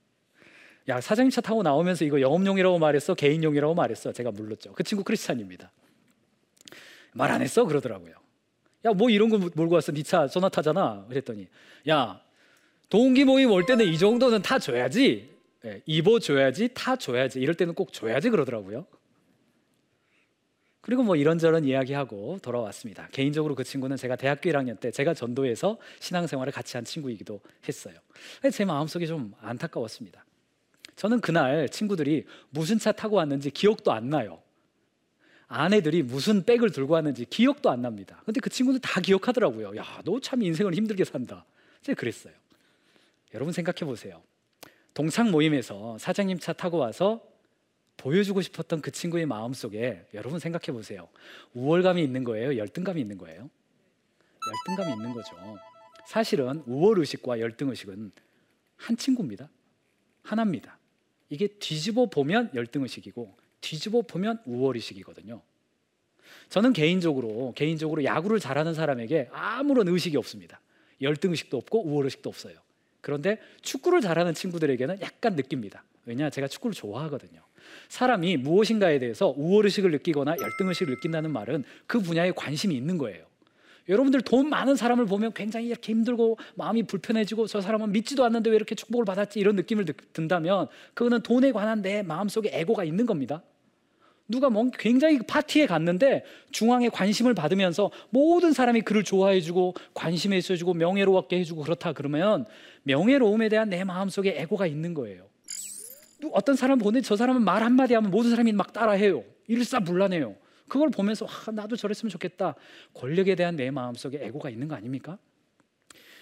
야 0.89 1.01
사장님 1.01 1.31
차 1.31 1.41
타고 1.41 1.63
나오면서 1.63 2.05
이거 2.05 2.21
영업용이라고 2.21 2.79
말했어 2.79 3.15
개인용이라고 3.15 3.75
말했어 3.75 4.13
제가 4.13 4.31
물렀죠. 4.33 4.73
그 4.73 4.83
친구 4.83 5.05
크리스찬입니다. 5.05 5.71
말 7.13 7.31
안 7.31 7.43
했어 7.43 7.65
그러더라고요. 7.67 8.15
야 8.85 8.93
뭐 8.95 9.11
이런 9.11 9.29
거 9.29 9.39
몰고 9.39 9.75
왔어 9.77 9.93
니 9.93 10.03
차 10.03 10.27
소나타잖아 10.27 11.07
그랬더니 11.09 11.47
야 11.89 12.21
동기 12.89 13.25
모임 13.25 13.51
올 13.53 13.65
때는 13.65 13.87
이 13.87 13.97
정도는 13.97 14.43
타 14.43 14.59
줘야지 14.59 15.32
예, 15.65 15.83
입어줘야지 15.87 16.71
타줘야지 16.75 17.41
이럴 17.41 17.55
때는 17.55 17.75
꼭 17.75 17.93
줘야지 17.93 18.31
그러더라고요. 18.31 18.87
그리고 20.81 21.05
뭐 21.05 21.15
이런저런 21.15 21.65
이야기하고 21.65 22.41
돌아왔습니다. 22.43 23.09
개인적으로 23.13 23.55
그 23.55 23.63
친구는 23.63 23.97
제가 23.97 24.17
대학교 24.17 24.51
1학년 24.51 24.81
때 24.81 24.91
제가 24.91 25.15
전도에서 25.15 25.79
신앙생활을 26.01 26.53
같이 26.53 26.77
한 26.77 26.85
친구이기도 26.85 27.41
했어요. 27.69 27.95
제 28.53 28.65
마음속에 28.65 29.07
좀 29.07 29.33
안타까웠습니다. 29.41 30.25
저는 30.97 31.21
그날 31.21 31.69
친구들이 31.69 32.27
무슨 32.51 32.79
차 32.79 32.91
타고 32.91 33.17
왔는지 33.17 33.51
기억도 33.53 33.93
안 33.93 34.11
나요. 34.11 34.43
아내들이 35.47 36.03
무슨 36.03 36.45
백을 36.45 36.73
들고 36.73 36.95
왔는지 36.95 37.27
기억도 37.27 37.71
안 37.71 37.83
납니다. 37.83 38.21
근데 38.25 38.41
그 38.41 38.51
친구들 38.51 38.81
다 38.81 39.01
기억하더라고요. 39.01 39.77
야, 39.77 40.01
너 40.05 40.19
참 40.19 40.43
인생을 40.43 40.75
힘들게 40.75 41.05
산다. 41.05 41.45
제가 41.83 41.99
그랬어요. 41.99 42.35
여러분 43.35 43.53
생각해 43.53 43.85
보세요. 43.89 44.21
동창 44.95 45.31
모임에서 45.31 45.97
사장님 45.99 46.39
차 46.39 46.53
타고 46.53 46.79
와서 46.79 47.23
보여주고 47.97 48.43
싶었던 48.43 48.81
그 48.81 48.91
친구의 48.91 49.27
마음 49.27 49.53
속에 49.53 50.07
여러분 50.15 50.39
생각해 50.39 50.77
보세요. 50.77 51.09
우월감이 51.55 52.03
있는 52.03 52.25
거예요? 52.25 52.57
열등감이 52.57 53.01
있는 53.01 53.17
거예요? 53.19 53.49
열등감이 54.69 54.97
있는 54.97 55.15
거죠. 55.15 55.37
사실은 56.07 56.63
우월 56.67 56.99
의식과 56.99 57.41
열등 57.41 57.71
의식은 57.71 58.13
한 58.77 58.97
친구입니다. 58.97 59.49
하나입니다. 60.23 60.79
이게 61.29 61.47
뒤집어 61.47 62.07
보면 62.07 62.51
열등 62.55 62.83
의식이고 62.83 63.37
뒤집어 63.61 64.03
보면 64.03 64.43
우월 64.45 64.77
의식이거든요. 64.77 65.41
저는 66.49 66.73
개인적으로 66.73 67.53
개인적으로 67.55 68.05
야구를 68.05 68.41
잘하는 68.41 68.75
사람에게 68.75 69.29
아무런 69.33 69.89
의식이 69.89 70.17
없습니다. 70.17 70.61
열등 71.01 71.31
의식도 71.31 71.57
없고 71.57 71.87
우월 71.87 72.05
의식도 72.07 72.29
없어요. 72.29 72.59
그런데 73.03 73.39
축구를 73.61 74.01
잘하는 74.01 74.33
친구들에게는 74.33 75.03
약간 75.03 75.37
느낍니다. 75.37 75.85
왜냐 76.07 76.31
제가 76.31 76.49
축구를 76.49 76.75
좋아하거든요. 76.75 77.41
사람이 77.89 78.39
무엇인가에 78.39 78.99
대해서 78.99 79.35
우월의식을 79.37 79.91
느끼거나 79.91 80.37
열등의식을 80.41 80.95
느낀다는 80.95 81.31
말은 81.31 81.65
그 81.87 82.01
분야에 82.01 82.33
관심이 82.33 82.75
있는 82.75 82.97
거예요. 82.97 83.27
여러분들 83.89 84.23
돈 84.23 84.49
많은 84.49 84.77
사람을 84.77 85.07
보면 85.07 85.33
굉장히 85.35 85.67
이렇게 85.67 85.93
힘들고 85.93 86.39
마음이 86.55 86.85
불편해지고 86.85 87.49
저 87.49 87.61
사람은 87.61 87.93
믿지도 87.93 88.25
않는데 88.25 88.51
왜 88.51 88.57
이렇게 88.57 88.75
축복을 88.75 89.05
받았지 89.05 89.41
이런 89.41 89.57
느낌을 89.57 89.85
든다면 90.13 90.69
그거는 90.95 91.21
돈에 91.23 91.53
관한 91.53 91.83
내 91.83 92.03
마음속에 92.03 92.51
에고가 92.53 92.85
있는 92.85 93.07
겁니다. 93.07 93.43
누가 94.33 94.49
뭐 94.51 94.69
굉장히 94.79 95.19
파티에 95.19 95.67
갔는데 95.67 96.25
중앙에 96.51 96.89
관심을 96.89 97.35
받으면서 97.35 97.91
모든 98.11 98.53
사람이 98.53 98.81
그를 98.81 99.05
좋아해주고 99.05 99.75
관심에 99.95 100.39
있어주고 100.39 100.75
명예로웠게 100.75 101.39
해주고 101.39 101.63
그렇다 101.63 101.93
그러면 101.93 102.47
명예로움에 102.85 103.51
대한 103.51 103.69
내 103.69 103.85
마음속에 103.85 104.35
에고가 104.41 104.67
있는 104.67 104.95
거예요. 104.95 105.29
어떤 106.33 106.57
사람 106.57 106.79
보는데 106.79 107.05
저 107.05 107.17
사람은 107.17 107.43
말 107.43 107.63
한마디 107.63 107.95
하면 107.95 108.11
모든 108.11 108.31
사람이 108.31 108.53
막 108.53 108.73
따라해요. 108.73 109.23
일사불란해요. 109.49 110.35
그걸 110.67 110.89
보면서 110.89 111.27
아, 111.27 111.51
나도 111.51 111.77
저랬으면 111.77 112.11
좋겠다. 112.11 112.55
권력에 112.95 113.35
대한 113.35 113.57
내 113.57 113.71
마음속에 113.71 114.25
에고가 114.25 114.49
있는 114.49 114.69
거 114.69 114.75
아닙니까? 114.75 115.19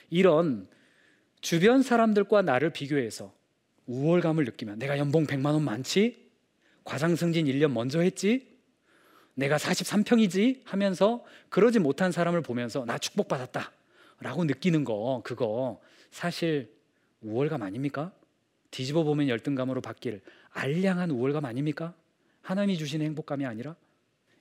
이런 0.09 0.67
주변 1.41 1.83
사람들과 1.83 2.43
나를 2.43 2.71
비교해서 2.71 3.33
우월감을 3.87 4.45
느끼면 4.47 4.81
내가 4.81 4.99
연봉 4.99 5.27
100만 5.27 5.53
원 5.53 5.63
많지? 5.63 6.20
과장 6.91 7.15
승진 7.15 7.47
1년 7.47 7.71
먼저 7.71 8.01
했지? 8.01 8.49
내가 9.35 9.59
43평이지? 9.59 10.63
하면서 10.65 11.25
그러지 11.49 11.79
못한 11.79 12.11
사람을 12.11 12.43
보면서 12.43 12.85
나 12.85 12.99
축복받았다. 12.99 13.71
라고 14.19 14.43
느끼는 14.45 14.83
거, 14.83 15.23
그거 15.25 15.81
사실 16.11 16.75
우월감 17.21 17.63
아닙니까? 17.63 18.11
뒤집어 18.73 19.05
보면 19.05 19.29
열등감으로 19.29 19.81
바뀔 19.81 20.21
알량한 20.51 21.13
우월감 21.13 21.45
아닙니까? 21.45 21.95
하나님이 22.43 22.77
주신 22.77 23.03
행복감이 23.03 23.47
아니라 23.47 23.77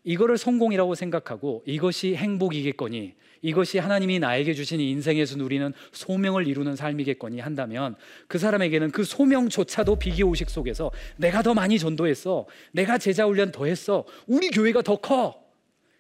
이거를 0.04 0.38
성공이라고 0.38 0.96
생각하고 0.96 1.64
이것이 1.66 2.16
행복이겠거니 2.16 3.16
이것이 3.42 3.78
하나님이 3.78 4.20
나에게 4.20 4.54
주신 4.54 4.80
인생에서 4.80 5.38
누리는 5.38 5.74
소명을 5.92 6.48
이루는 6.48 6.76
삶이겠거니 6.76 7.40
한다면 7.40 7.96
그 8.28 8.38
사람에게는 8.38 8.92
그 8.92 9.04
소명조차도 9.04 9.98
비기오식 9.98 10.50
속에서 10.50 10.92
내가 11.18 11.42
더 11.42 11.54
많이 11.54 11.80
전도했어 11.80 12.48
내가 12.74 12.98
제자 12.98 13.26
훈련 13.26 13.52
더 13.52 13.66
했어 13.66 14.06
우리 14.28 14.50
교회가 14.50 14.82
더 14.82 14.98
커 14.98 15.50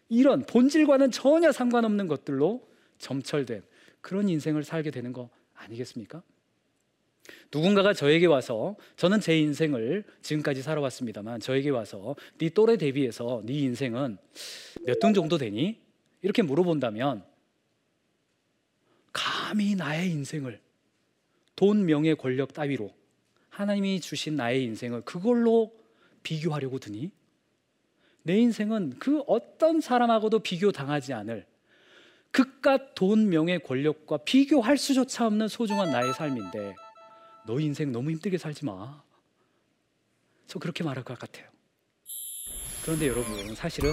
이런 0.09 0.43
본질과는 0.45 1.11
전혀 1.11 1.51
상관없는 1.51 2.07
것들로 2.07 2.67
점철된 2.97 3.63
그런 4.01 4.27
인생을 4.27 4.63
살게 4.63 4.91
되는 4.91 5.13
거 5.13 5.29
아니겠습니까? 5.53 6.23
누군가가 7.51 7.93
저에게 7.93 8.25
와서 8.25 8.75
저는 8.97 9.19
제 9.19 9.37
인생을 9.39 10.03
지금까지 10.21 10.61
살아왔습니다만 10.61 11.39
저에게 11.39 11.69
와서 11.69 12.15
네 12.37 12.49
또래 12.49 12.77
대비해서 12.77 13.41
네 13.45 13.53
인생은 13.53 14.17
몇 14.85 14.99
등 14.99 15.13
정도 15.13 15.37
되니? 15.37 15.79
이렇게 16.21 16.41
물어본다면 16.41 17.23
감히 19.13 19.75
나의 19.75 20.11
인생을 20.11 20.59
돈, 21.55 21.85
명예, 21.85 22.13
권력 22.13 22.53
따위로 22.53 22.93
하나님이 23.49 23.99
주신 23.99 24.35
나의 24.35 24.63
인생을 24.63 25.01
그걸로 25.01 25.73
비교하려고 26.23 26.79
드니 26.79 27.11
내 28.23 28.37
인생은 28.37 28.99
그 28.99 29.21
어떤 29.27 29.81
사람하고도 29.81 30.39
비교 30.39 30.71
당하지 30.71 31.13
않을 31.13 31.45
그깟 32.31 32.93
돈, 32.93 33.29
명예, 33.29 33.57
권력과 33.57 34.17
비교할 34.17 34.77
수조차 34.77 35.25
없는 35.25 35.47
소중한 35.47 35.89
나의 35.89 36.13
삶인데 36.13 36.75
너 37.49 37.59
인생 37.59 37.91
너무 37.91 38.11
힘들게 38.11 38.37
살지 38.37 38.63
마. 38.63 39.01
저 40.45 40.59
그렇게 40.59 40.83
말할 40.83 41.03
것 41.03 41.17
같아요. 41.17 41.47
그런데 42.83 43.07
여러분, 43.07 43.55
사실은 43.55 43.91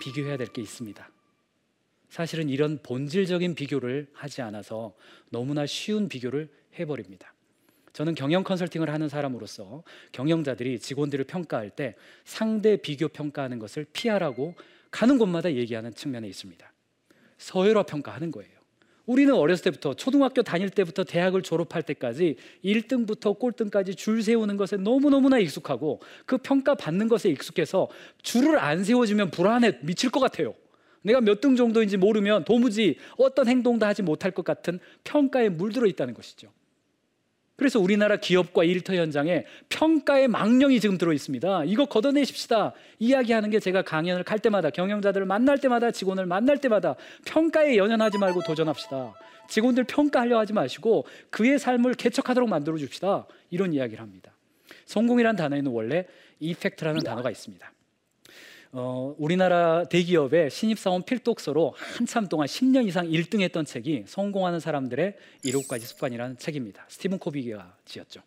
비교해야 0.00 0.38
될 0.38 0.46
게 0.48 0.62
있습니다. 0.62 1.06
사실은 2.08 2.48
이런 2.48 2.82
본질적인 2.82 3.54
비교를 3.56 4.08
하지 4.14 4.40
않아서 4.40 4.96
너무나 5.28 5.66
쉬운 5.66 6.08
비교를 6.08 6.50
해버립니다. 6.78 7.34
저는 7.92 8.14
경영 8.14 8.42
컨설팅을 8.42 8.88
하는 8.88 9.10
사람으로서 9.10 9.82
경영자들이 10.12 10.78
직원들을 10.78 11.26
평가할 11.26 11.68
때 11.68 11.94
상대 12.24 12.78
비교 12.78 13.08
평가하는 13.08 13.58
것을 13.58 13.84
피하라고 13.92 14.54
가는 14.90 15.18
곳마다 15.18 15.52
얘기하는 15.52 15.92
측면에 15.92 16.26
있습니다. 16.26 16.72
서열화 17.36 17.82
평가하는 17.82 18.30
거예요. 18.30 18.57
우리는 19.08 19.32
어렸을 19.34 19.64
때부터 19.64 19.94
초등학교 19.94 20.42
다닐 20.42 20.68
때부터 20.68 21.02
대학을 21.02 21.40
졸업할 21.42 21.82
때까지 21.82 22.36
1등부터 22.62 23.38
꼴등까지 23.38 23.94
줄 23.94 24.22
세우는 24.22 24.58
것에 24.58 24.76
너무너무나 24.76 25.38
익숙하고 25.38 26.00
그 26.26 26.36
평가 26.36 26.74
받는 26.74 27.08
것에 27.08 27.30
익숙해서 27.30 27.88
줄을 28.22 28.58
안 28.58 28.84
세워주면 28.84 29.30
불안해 29.30 29.78
미칠 29.80 30.10
것 30.10 30.20
같아요. 30.20 30.54
내가 31.00 31.22
몇 31.22 31.40
등 31.40 31.56
정도인지 31.56 31.96
모르면 31.96 32.44
도무지 32.44 32.98
어떤 33.16 33.48
행동도 33.48 33.86
하지 33.86 34.02
못할 34.02 34.30
것 34.30 34.44
같은 34.44 34.78
평가에 35.04 35.48
물들어 35.48 35.86
있다는 35.86 36.12
것이죠. 36.12 36.48
그래서 37.58 37.80
우리나라 37.80 38.16
기업과 38.16 38.62
일터 38.62 38.94
현장에 38.94 39.44
평가의 39.68 40.28
망령이 40.28 40.78
지금 40.78 40.96
들어 40.96 41.12
있습니다. 41.12 41.64
이거 41.64 41.86
걷어내십시다. 41.86 42.72
이야기하는 43.00 43.50
게 43.50 43.58
제가 43.58 43.82
강연을 43.82 44.22
갈 44.22 44.38
때마다 44.38 44.70
경영자들을 44.70 45.26
만날 45.26 45.58
때마다 45.58 45.90
직원을 45.90 46.24
만날 46.24 46.58
때마다 46.58 46.94
평가에 47.26 47.76
연연하지 47.76 48.18
말고 48.18 48.42
도전합시다. 48.46 49.12
직원들 49.48 49.84
평가하려 49.84 50.38
하지 50.38 50.52
마시고 50.52 51.04
그의 51.30 51.58
삶을 51.58 51.94
개척하도록 51.94 52.48
만들어 52.48 52.78
줍시다. 52.78 53.26
이런 53.50 53.72
이야기를 53.72 54.00
합니다. 54.00 54.30
성공이란 54.86 55.34
단어에는 55.34 55.72
원래 55.72 56.06
이펙트라는 56.38 57.02
단어가 57.02 57.28
있습니다. 57.28 57.72
어, 58.72 59.14
우리나라 59.18 59.84
대기업의 59.84 60.50
신입사원 60.50 61.02
필독서로 61.04 61.74
한참 61.76 62.26
동안 62.26 62.46
10년 62.46 62.86
이상 62.86 63.08
1등했던 63.08 63.64
책이 63.64 64.04
성공하는 64.06 64.60
사람들의 64.60 65.16
7 65.42 65.68
가지 65.68 65.86
습관이라는 65.86 66.36
책입니다. 66.36 66.84
스티븐 66.88 67.18
코비가 67.18 67.76
지었죠. 67.86 68.20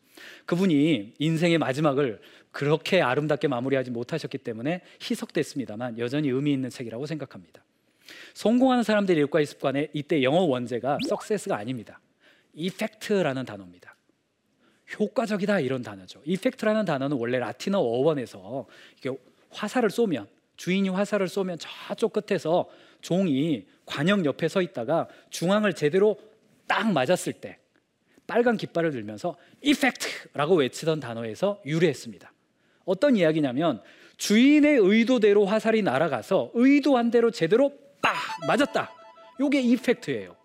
그분이 0.45 1.13
인생의 1.19 1.59
마지막을 1.59 2.19
그렇게 2.51 3.01
아름답게 3.01 3.47
마무리하지 3.47 3.91
못하셨기 3.91 4.39
때문에 4.39 4.81
희석됐습니다만 5.01 5.99
여전히 5.99 6.29
의미 6.29 6.53
있는 6.53 6.69
책이라고 6.69 7.05
생각합니다. 7.05 7.63
성공하는 8.33 8.83
사람들의 8.83 9.23
7가지 9.25 9.45
습관에 9.45 9.89
이때 9.93 10.23
영어 10.23 10.41
원제가 10.41 10.97
success가 11.05 11.55
아닙니다. 11.55 11.99
effect라는 12.55 13.45
단어입니다. 13.45 13.95
효과적이다 14.99 15.61
이런 15.61 15.83
단어죠. 15.83 16.21
effect라는 16.25 16.85
단어는 16.85 17.15
원래 17.17 17.39
라틴어 17.39 17.79
어원에서 17.79 18.65
화살을 19.51 19.89
쏘면 19.89 20.27
주인이 20.57 20.89
화살을 20.89 21.27
쏘면 21.27 21.57
저쪽 21.59 22.13
끝에서 22.13 22.69
종이 23.01 23.65
관역 23.85 24.25
옆에 24.25 24.47
서 24.47 24.61
있다가 24.61 25.07
중앙을 25.29 25.73
제대로 25.73 26.19
딱 26.67 26.91
맞았을 26.91 27.33
때 27.33 27.57
빨간 28.27 28.57
깃발을 28.57 28.91
들면서 28.91 29.35
이펙트라고 29.61 30.55
외치던 30.55 30.99
단어에서 30.99 31.61
유래했습니다. 31.65 32.31
어떤 32.85 33.17
이야기냐면 33.17 33.81
주인의 34.17 34.77
의도대로 34.77 35.45
화살이 35.45 35.81
날아가서 35.81 36.51
의도한 36.53 37.11
대로 37.11 37.31
제대로 37.31 37.73
빡 38.01 38.15
맞았다. 38.47 38.91
이게 39.39 39.59
이펙트예요. 39.61 40.35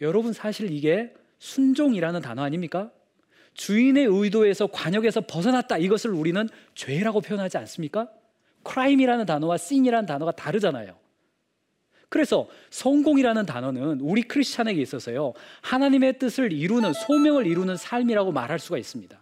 여러분 0.00 0.32
사실 0.32 0.70
이게 0.70 1.14
순종이라는 1.38 2.20
단어 2.20 2.42
아닙니까? 2.42 2.90
주인의 3.54 4.06
의도에서 4.06 4.68
관역에서 4.68 5.22
벗어났다 5.22 5.78
이것을 5.78 6.10
우리는 6.10 6.48
죄라고 6.74 7.20
표현하지 7.20 7.58
않습니까? 7.58 8.08
크라임이라는 8.62 9.26
단어와 9.26 9.56
씬이라는 9.56 10.06
단어가 10.06 10.32
다르잖아요. 10.32 10.98
그래서 12.08 12.48
성공이라는 12.70 13.46
단어는 13.46 14.00
우리 14.00 14.22
크리스찬에게 14.22 14.80
있어서요 14.82 15.32
하나님의 15.62 16.18
뜻을 16.18 16.52
이루는 16.52 16.92
소명을 16.92 17.46
이루는 17.46 17.76
삶이라고 17.76 18.32
말할 18.32 18.58
수가 18.58 18.78
있습니다. 18.78 19.20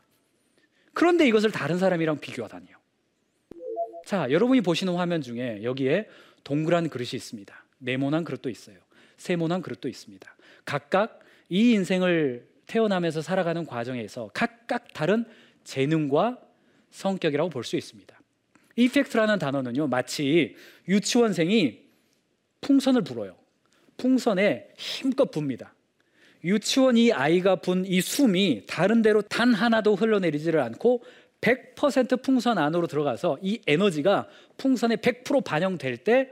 그런데 0.94 1.28
이것을 1.28 1.52
다른 1.52 1.78
사람이랑 1.78 2.18
비교하다니요. 2.18 2.76
자, 4.06 4.30
여러분이 4.30 4.62
보시는 4.62 4.94
화면 4.94 5.20
중에 5.20 5.62
여기에 5.62 6.08
동그란 6.44 6.88
그릇이 6.88 7.10
있습니다. 7.12 7.54
네모난 7.78 8.24
그릇도 8.24 8.48
있어요. 8.48 8.76
세모난 9.18 9.60
그릇도 9.60 9.88
있습니다. 9.88 10.34
각각 10.64 11.20
이 11.50 11.72
인생을 11.72 12.48
태어나면서 12.68 13.22
살아가는 13.22 13.66
과정에서 13.66 14.30
각각 14.32 14.92
다른 14.92 15.24
재능과 15.64 16.38
성격이라고 16.90 17.50
볼 17.50 17.64
수 17.64 17.76
있습니다. 17.76 18.16
이펙트라는 18.76 19.40
단어는요, 19.40 19.88
마치 19.88 20.54
유치원생이 20.86 21.80
풍선을 22.60 23.02
불어요. 23.02 23.36
풍선에 23.96 24.68
힘껏 24.76 25.30
붑니다. 25.32 25.72
유치원 26.44 26.96
이 26.96 27.12
아이가 27.12 27.56
분 27.56 27.84
이 27.84 28.00
숨이 28.00 28.66
다른 28.68 29.02
데로 29.02 29.22
단 29.22 29.52
하나도 29.52 29.96
흘러내리지를 29.96 30.60
않고 30.60 31.02
100% 31.40 32.22
풍선 32.22 32.58
안으로 32.58 32.86
들어가서 32.86 33.38
이 33.42 33.60
에너지가 33.66 34.28
풍선에 34.56 34.96
100% 34.96 35.42
반영될 35.44 35.98
때 35.98 36.30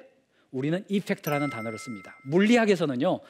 우리는 0.52 0.84
이펙트라는 0.88 1.50
단어를 1.50 1.78
씁니다. 1.78 2.16
물리학에서는요, 2.26 3.20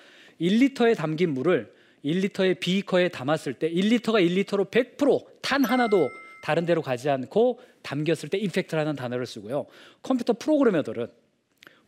1리터에 0.40 0.94
담긴 0.94 1.30
물을 1.32 1.72
1리터의 2.06 2.60
비커에 2.60 3.08
담았을 3.08 3.54
때 3.54 3.70
1리터가 3.70 4.24
1리터로 4.24 4.70
100%단 4.70 5.64
하나도 5.64 6.08
다른 6.42 6.64
데로 6.64 6.80
가지 6.80 7.10
않고 7.10 7.60
담겼을 7.82 8.28
때 8.28 8.38
이펙트라는 8.38 8.94
단어를 8.94 9.26
쓰고요. 9.26 9.66
컴퓨터 10.02 10.32
프로그래머들은 10.32 11.08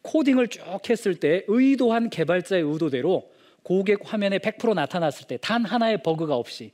코딩을 0.03 0.49
쭉 0.49 0.63
했을 0.91 1.15
때 1.15 1.45
의도한 1.47 2.11
개발자의 2.11 2.63
의도대로 2.63 3.31
고객 3.63 4.01
화면에 4.05 4.39
100% 4.39 4.75
나타났을 4.75 5.27
때 5.27 5.39
단 5.39 5.65
하나의 5.65 6.03
버그가 6.03 6.35
없이 6.35 6.73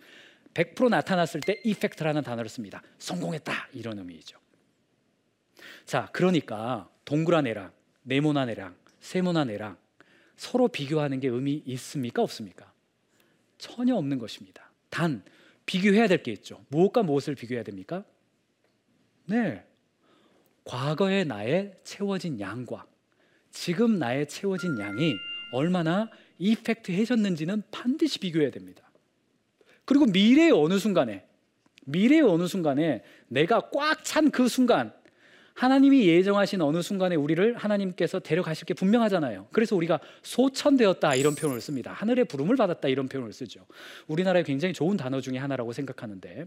100% 0.54 0.88
나타났을 0.88 1.40
때 1.40 1.60
perfect라는 1.64 2.22
단어를 2.22 2.48
씁니다. 2.48 2.82
성공했다 2.98 3.68
이런 3.72 3.98
의미이죠. 3.98 4.38
자, 5.84 6.08
그러니까 6.12 6.88
동그란 7.04 7.46
애랑 7.46 7.72
네모난 8.02 8.48
애랑 8.50 8.76
세모난 9.00 9.50
애랑 9.50 9.76
서로 10.36 10.68
비교하는 10.68 11.20
게 11.20 11.28
의미 11.28 11.62
있습니까 11.66 12.22
없습니까? 12.22 12.72
전혀 13.64 13.94
없는 13.96 14.18
것입니다. 14.18 14.70
단 14.90 15.22
비교해야 15.64 16.06
될 16.06 16.22
게 16.22 16.32
있죠. 16.32 16.62
무엇과 16.68 17.02
무엇을 17.02 17.34
비교해야 17.34 17.64
됩니까? 17.64 18.04
네. 19.24 19.64
과거의 20.64 21.24
나의 21.24 21.74
채워진 21.82 22.38
양과 22.40 22.86
지금 23.50 23.98
나의 23.98 24.28
채워진 24.28 24.78
양이 24.78 25.14
얼마나 25.52 26.10
이펙트해졌는지는 26.38 27.62
반드시 27.70 28.18
비교해야 28.18 28.50
됩니다. 28.50 28.82
그리고 29.86 30.04
미래의 30.06 30.50
어느 30.52 30.78
순간에 30.78 31.26
미래의 31.86 32.22
어느 32.22 32.46
순간에 32.46 33.02
내가 33.28 33.70
꽉 33.70 34.02
찬 34.04 34.30
그 34.30 34.48
순간 34.48 34.92
하나님이 35.54 36.06
예정하신 36.08 36.60
어느 36.62 36.82
순간에 36.82 37.14
우리를 37.14 37.56
하나님께서 37.56 38.18
데려가실 38.18 38.66
게 38.66 38.74
분명하잖아요. 38.74 39.48
그래서 39.52 39.76
우리가 39.76 40.00
소천되었다 40.22 41.14
이런 41.14 41.34
표현을 41.36 41.60
씁니다. 41.60 41.92
하늘의 41.92 42.24
부름을 42.26 42.56
받았다 42.56 42.88
이런 42.88 43.08
표현을 43.08 43.32
쓰죠. 43.32 43.64
우리나라에 44.08 44.42
굉장히 44.42 44.74
좋은 44.74 44.96
단어 44.96 45.20
중에 45.20 45.38
하나라고 45.38 45.72
생각하는데 45.72 46.46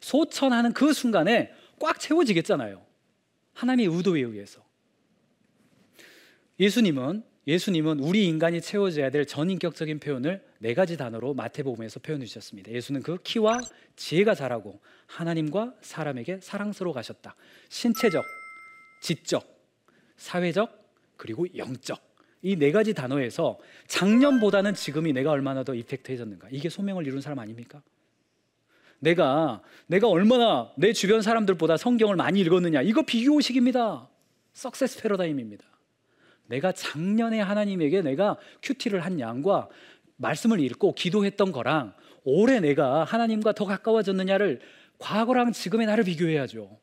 소천하는 0.00 0.72
그 0.72 0.92
순간에 0.92 1.52
꽉 1.78 2.00
채워지겠잖아요. 2.00 2.84
하나님의 3.54 3.96
의도에 3.96 4.20
의해서. 4.20 4.62
예수님은 6.58 7.24
예수님은 7.46 7.98
우리 7.98 8.26
인간이 8.26 8.60
채워져야 8.60 9.10
될 9.10 9.26
전인격적인 9.26 9.98
표현을 9.98 10.44
네 10.58 10.74
가지 10.74 10.96
단어로 10.96 11.34
마태복음에서 11.34 12.00
표현해 12.00 12.24
주셨습니다. 12.26 12.70
예수는 12.70 13.02
그 13.02 13.18
키와 13.22 13.58
지혜가 13.96 14.34
자라고 14.34 14.80
하나님과 15.06 15.74
사람에게 15.80 16.38
사랑스러워 16.40 16.94
가셨다. 16.94 17.34
신체적, 17.68 18.24
지적, 19.02 19.44
사회적, 20.16 20.82
그리고 21.16 21.46
영적. 21.56 22.00
이 22.44 22.56
네 22.56 22.72
가지 22.72 22.92
단어에서 22.92 23.58
작년보다는 23.86 24.74
지금이 24.74 25.12
내가 25.12 25.30
얼마나 25.30 25.62
더 25.62 25.74
이펙트해졌는가. 25.74 26.48
이게 26.50 26.68
소명을 26.68 27.06
이룬 27.06 27.20
사람 27.20 27.38
아닙니까? 27.38 27.82
내가 28.98 29.62
내가 29.86 30.08
얼마나 30.08 30.72
내 30.76 30.92
주변 30.92 31.22
사람들보다 31.22 31.76
성경을 31.76 32.16
많이 32.16 32.40
읽었느냐. 32.40 32.82
이거 32.82 33.02
비교식입니다. 33.02 34.08
석세스 34.54 35.02
패러다임입니다. 35.02 35.64
내가 36.52 36.70
작년에 36.70 37.40
하나님에게 37.40 38.02
내가 38.02 38.36
큐티를 38.62 39.00
한 39.00 39.18
양과 39.18 39.70
말씀을 40.16 40.60
읽고 40.60 40.94
기도했던 40.94 41.50
거랑 41.50 41.94
올해 42.24 42.60
내가 42.60 43.04
하나님과 43.04 43.52
더 43.52 43.64
가까워졌느냐를 43.64 44.60
과거랑 44.98 45.52
지금의 45.52 45.86
나를 45.86 46.04
비교해야죠. 46.04 46.78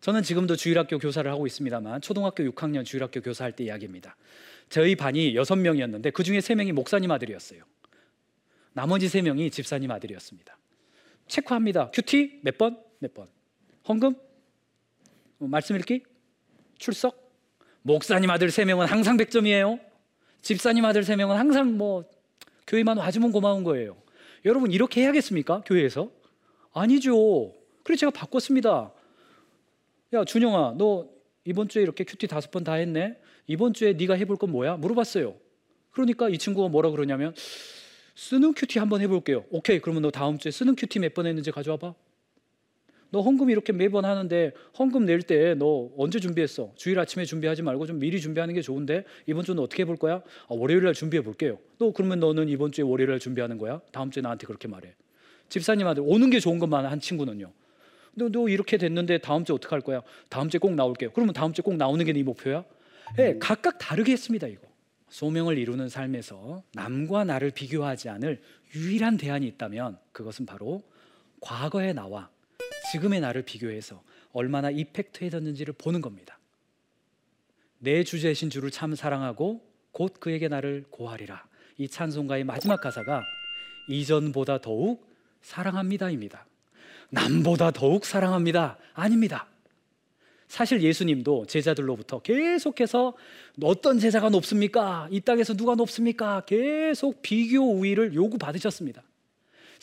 저는 0.00 0.22
지금도 0.22 0.56
주일학교 0.56 0.98
교사를 0.98 1.30
하고 1.30 1.46
있습니다만 1.46 2.00
초등학교 2.00 2.42
6학년 2.44 2.86
주일학교 2.86 3.20
교사할 3.20 3.52
때 3.52 3.64
이야기입니다. 3.64 4.16
저희 4.70 4.96
반이 4.96 5.34
6명이었는데 5.34 6.12
그 6.14 6.24
중에 6.24 6.38
3명이 6.38 6.72
목사님 6.72 7.10
아들이었어요. 7.10 7.62
나머지 8.72 9.08
3명이 9.08 9.52
집사님 9.52 9.90
아들이었습니다. 9.90 10.58
체크합니다. 11.28 11.90
QT 11.90 12.40
몇 12.42 12.56
번? 12.56 12.82
몇 12.98 13.12
번? 13.12 13.28
헌금? 13.86 14.14
어, 15.40 15.46
말씀 15.46 15.76
읽기? 15.76 16.02
출석? 16.78 17.21
목사님 17.82 18.30
아들 18.30 18.48
3명은 18.48 18.86
항상 18.86 19.16
100점이에요. 19.16 19.80
집사님 20.40 20.84
아들 20.84 21.02
3명은 21.02 21.34
항상 21.34 21.76
뭐 21.76 22.04
교회만 22.66 22.96
와주면 22.98 23.32
고마운 23.32 23.64
거예요. 23.64 23.96
여러분 24.44 24.70
이렇게 24.72 25.02
해야겠습니까? 25.02 25.62
교회에서? 25.66 26.10
아니죠. 26.72 27.52
그래서 27.82 28.00
제가 28.00 28.10
바꿨습니다. 28.10 28.92
야 30.14 30.24
준영아 30.24 30.74
너 30.78 31.08
이번 31.44 31.68
주에 31.68 31.82
이렇게 31.82 32.04
QT 32.04 32.26
다섯 32.28 32.50
번 32.50 32.62
다 32.64 32.74
했네 32.74 33.16
이번 33.46 33.72
주에 33.72 33.94
네가 33.94 34.14
해볼 34.14 34.36
건 34.36 34.52
뭐야 34.52 34.76
물어봤어요 34.76 35.34
그러니까 35.90 36.28
이 36.28 36.36
친구가 36.38 36.68
뭐라 36.68 36.90
그러냐면 36.90 37.34
쓰는 38.14 38.52
QT 38.52 38.78
한번 38.78 39.00
해볼게요 39.00 39.44
오케이 39.50 39.80
그러면 39.80 40.02
너 40.02 40.10
다음 40.10 40.36
주에 40.38 40.52
쓰는 40.52 40.76
QT 40.76 40.98
몇 40.98 41.14
번 41.14 41.26
했는지 41.26 41.50
가져와 41.50 41.78
봐 41.78 41.94
너 43.12 43.20
헌금 43.20 43.50
이렇게 43.50 43.72
매번 43.72 44.04
하는데 44.04 44.52
헌금 44.78 45.04
낼 45.06 45.20
때 45.22 45.54
너 45.54 45.90
언제 45.96 46.18
준비했어 46.18 46.72
주일 46.74 46.98
아침에 46.98 47.24
준비하지 47.24 47.62
말고 47.62 47.86
좀 47.86 47.98
미리 48.00 48.20
준비하는 48.20 48.54
게 48.54 48.60
좋은데 48.62 49.04
이번 49.26 49.44
주는 49.44 49.62
어떻게 49.62 49.82
해볼 49.82 49.96
거야 49.96 50.14
아, 50.16 50.22
월요일 50.48 50.82
날 50.82 50.94
준비해 50.94 51.22
볼게요 51.22 51.58
또 51.78 51.92
그러면 51.92 52.18
너는 52.20 52.48
이번 52.48 52.72
주에 52.72 52.84
월요일 52.84 53.10
날 53.10 53.18
준비하는 53.20 53.58
거야 53.58 53.80
다음 53.92 54.10
주에 54.10 54.22
나한테 54.22 54.46
그렇게 54.46 54.66
말해 54.66 54.94
집사님한테 55.48 56.00
오는 56.00 56.30
게 56.30 56.40
좋은 56.40 56.58
것만 56.58 56.86
한 56.86 56.98
친구는요 57.00 57.52
너, 58.14 58.28
너 58.28 58.48
이렇게 58.48 58.76
됐는데 58.78 59.18
다음 59.18 59.44
주에 59.44 59.54
어떻게 59.54 59.70
할 59.74 59.80
거야? 59.80 60.02
다음 60.28 60.50
주에 60.50 60.58
꼭 60.58 60.74
나올게요. 60.74 61.12
그러면 61.12 61.32
다음 61.32 61.54
주에 61.54 61.62
꼭 61.62 61.76
나오는 61.76 62.04
게 62.04 62.12
네 62.12 62.22
목표야? 62.22 62.62
예, 63.18 63.22
네, 63.22 63.38
각각 63.38 63.78
다르게 63.78 64.12
했습니다, 64.12 64.46
이거. 64.48 64.60
소명을 65.08 65.56
이루는 65.56 65.88
삶에서 65.88 66.62
남과 66.74 67.24
나를 67.24 67.52
비교하지 67.52 68.10
않을 68.10 68.42
유일한 68.74 69.16
대안이 69.16 69.46
있다면 69.46 69.96
그것은 70.12 70.44
바로 70.44 70.82
과거의 71.40 71.94
나와 71.94 72.28
지금의 72.92 73.20
나를 73.20 73.42
비교해서 73.42 74.02
얼마나 74.32 74.70
이펙트해졌는지를 74.70 75.72
보는 75.78 76.02
겁니다. 76.02 76.38
내 77.78 78.04
주제신 78.04 78.50
주를 78.50 78.70
참 78.70 78.94
사랑하고 78.94 79.66
곧 79.92 80.20
그에게 80.20 80.48
나를 80.48 80.84
고하리라. 80.90 81.42
이 81.78 81.88
찬송가의 81.88 82.44
마지막 82.44 82.80
가사가 82.82 83.22
이전보다 83.88 84.60
더욱 84.60 85.10
사랑합니다입니다. 85.40 86.46
남보다 87.08 87.70
더욱 87.70 88.04
사랑합니다. 88.04 88.76
아닙니다. 88.92 89.48
사실 90.48 90.82
예수님도 90.82 91.46
제자들로부터 91.46 92.20
계속해서 92.20 93.14
어떤 93.62 93.98
제자가 93.98 94.28
높습니까? 94.28 95.08
이 95.10 95.20
땅에서 95.20 95.54
누가 95.54 95.74
높습니까? 95.74 96.42
계속 96.44 97.22
비교 97.22 97.72
우위를 97.72 98.12
요구받으셨습니다. 98.14 99.02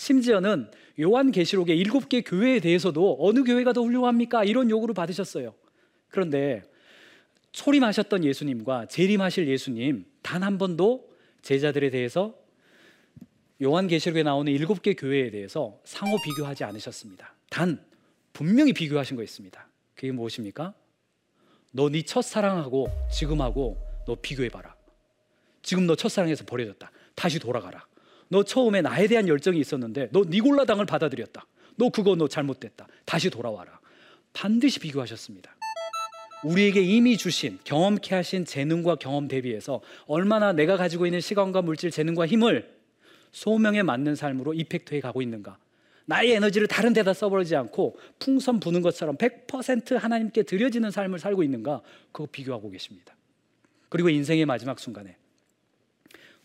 심지어는 0.04 0.72
요한계시록의 0.98 1.78
일곱 1.78 2.08
개 2.08 2.22
교회에 2.22 2.62
대해서도 2.62 3.18
어느 3.20 3.44
교회가 3.44 3.74
더 3.74 3.82
훌륭합니까? 3.82 4.46
이런 4.46 4.70
요구를 4.70 4.96
받으셨어요. 4.96 5.54
그런데 6.08 6.64
초림하셨던 7.52 8.24
예수님과 8.24 8.86
재림하실 8.86 9.50
예수님 9.50 10.06
단 10.22 10.42
한 10.42 10.58
번도 10.58 11.10
제자들에 11.42 11.90
대해서 11.90 12.34
요한계시록에 13.62 14.24
나오는 14.24 14.50
일곱 14.54 14.82
개 14.82 14.94
교회에 14.94 15.32
대해서 15.32 15.78
상호 15.84 16.16
비교하지 16.24 16.64
않으셨습니다. 16.64 17.36
단 17.50 17.84
분명히 18.32 18.72
비교하신 18.72 19.18
거 19.18 19.24
있습니다. 19.24 19.68
그게 19.96 20.14
무엇입니까? 20.14 20.74
너 21.74 21.90
네 21.90 22.04
첫사랑하고 22.04 22.88
지금하고 23.12 23.78
너 24.08 24.16
비교해 24.16 24.48
봐라. 24.48 24.74
지금 25.62 25.86
너 25.88 25.96
첫사랑에서 25.96 26.46
버려졌다. 26.46 26.90
다시 27.16 27.38
돌아가라. 27.38 27.86
너 28.30 28.44
처음에 28.44 28.82
나에 28.82 29.08
대한 29.08 29.28
열정이 29.28 29.60
있었는데 29.60 30.10
너 30.12 30.24
니골라당을 30.28 30.86
받아들였다. 30.86 31.46
너 31.76 31.90
그거 31.90 32.16
너 32.16 32.28
잘못됐다. 32.28 32.88
다시 33.06 33.30
돌아와라. 33.30 33.80
반드시 34.34 34.80
비교하셨습니다. 34.80 35.56
우리에게 36.44 36.82
이미 36.82 37.18
주신 37.18 37.60
경험케 37.64 38.16
하신 38.16 38.46
재능과 38.46 38.96
경험 38.96 39.28
대비해서 39.28 39.82
얼마나 40.06 40.54
내가 40.54 40.78
가지고 40.78 41.06
있는 41.06 41.20
시간과 41.20 41.62
물질, 41.62 41.92
재능과 41.92 42.28
힘을 42.28 42.80
소명에 43.32 43.84
맞는 43.84 44.16
삶으로 44.16 44.54
이펙트해 44.54 45.02
가고 45.02 45.22
있는가? 45.22 45.58
나의 46.06 46.32
에너지를 46.32 46.68
다른 46.68 46.94
데다 46.94 47.14
써버리지 47.14 47.56
않고 47.56 47.98
풍선 48.18 48.60
부는 48.60 48.82
것처럼 48.82 49.18
100% 49.18 49.96
하나님께 49.98 50.44
드려지는 50.44 50.92
삶을 50.92 51.20
살고 51.20 51.44
있는가? 51.44 51.82
그거 52.12 52.28
비교하고 52.32 52.70
계십니다. 52.72 53.16
그리고 53.90 54.10
인생의 54.10 54.46
마지막 54.46 54.80
순간에 54.80 55.18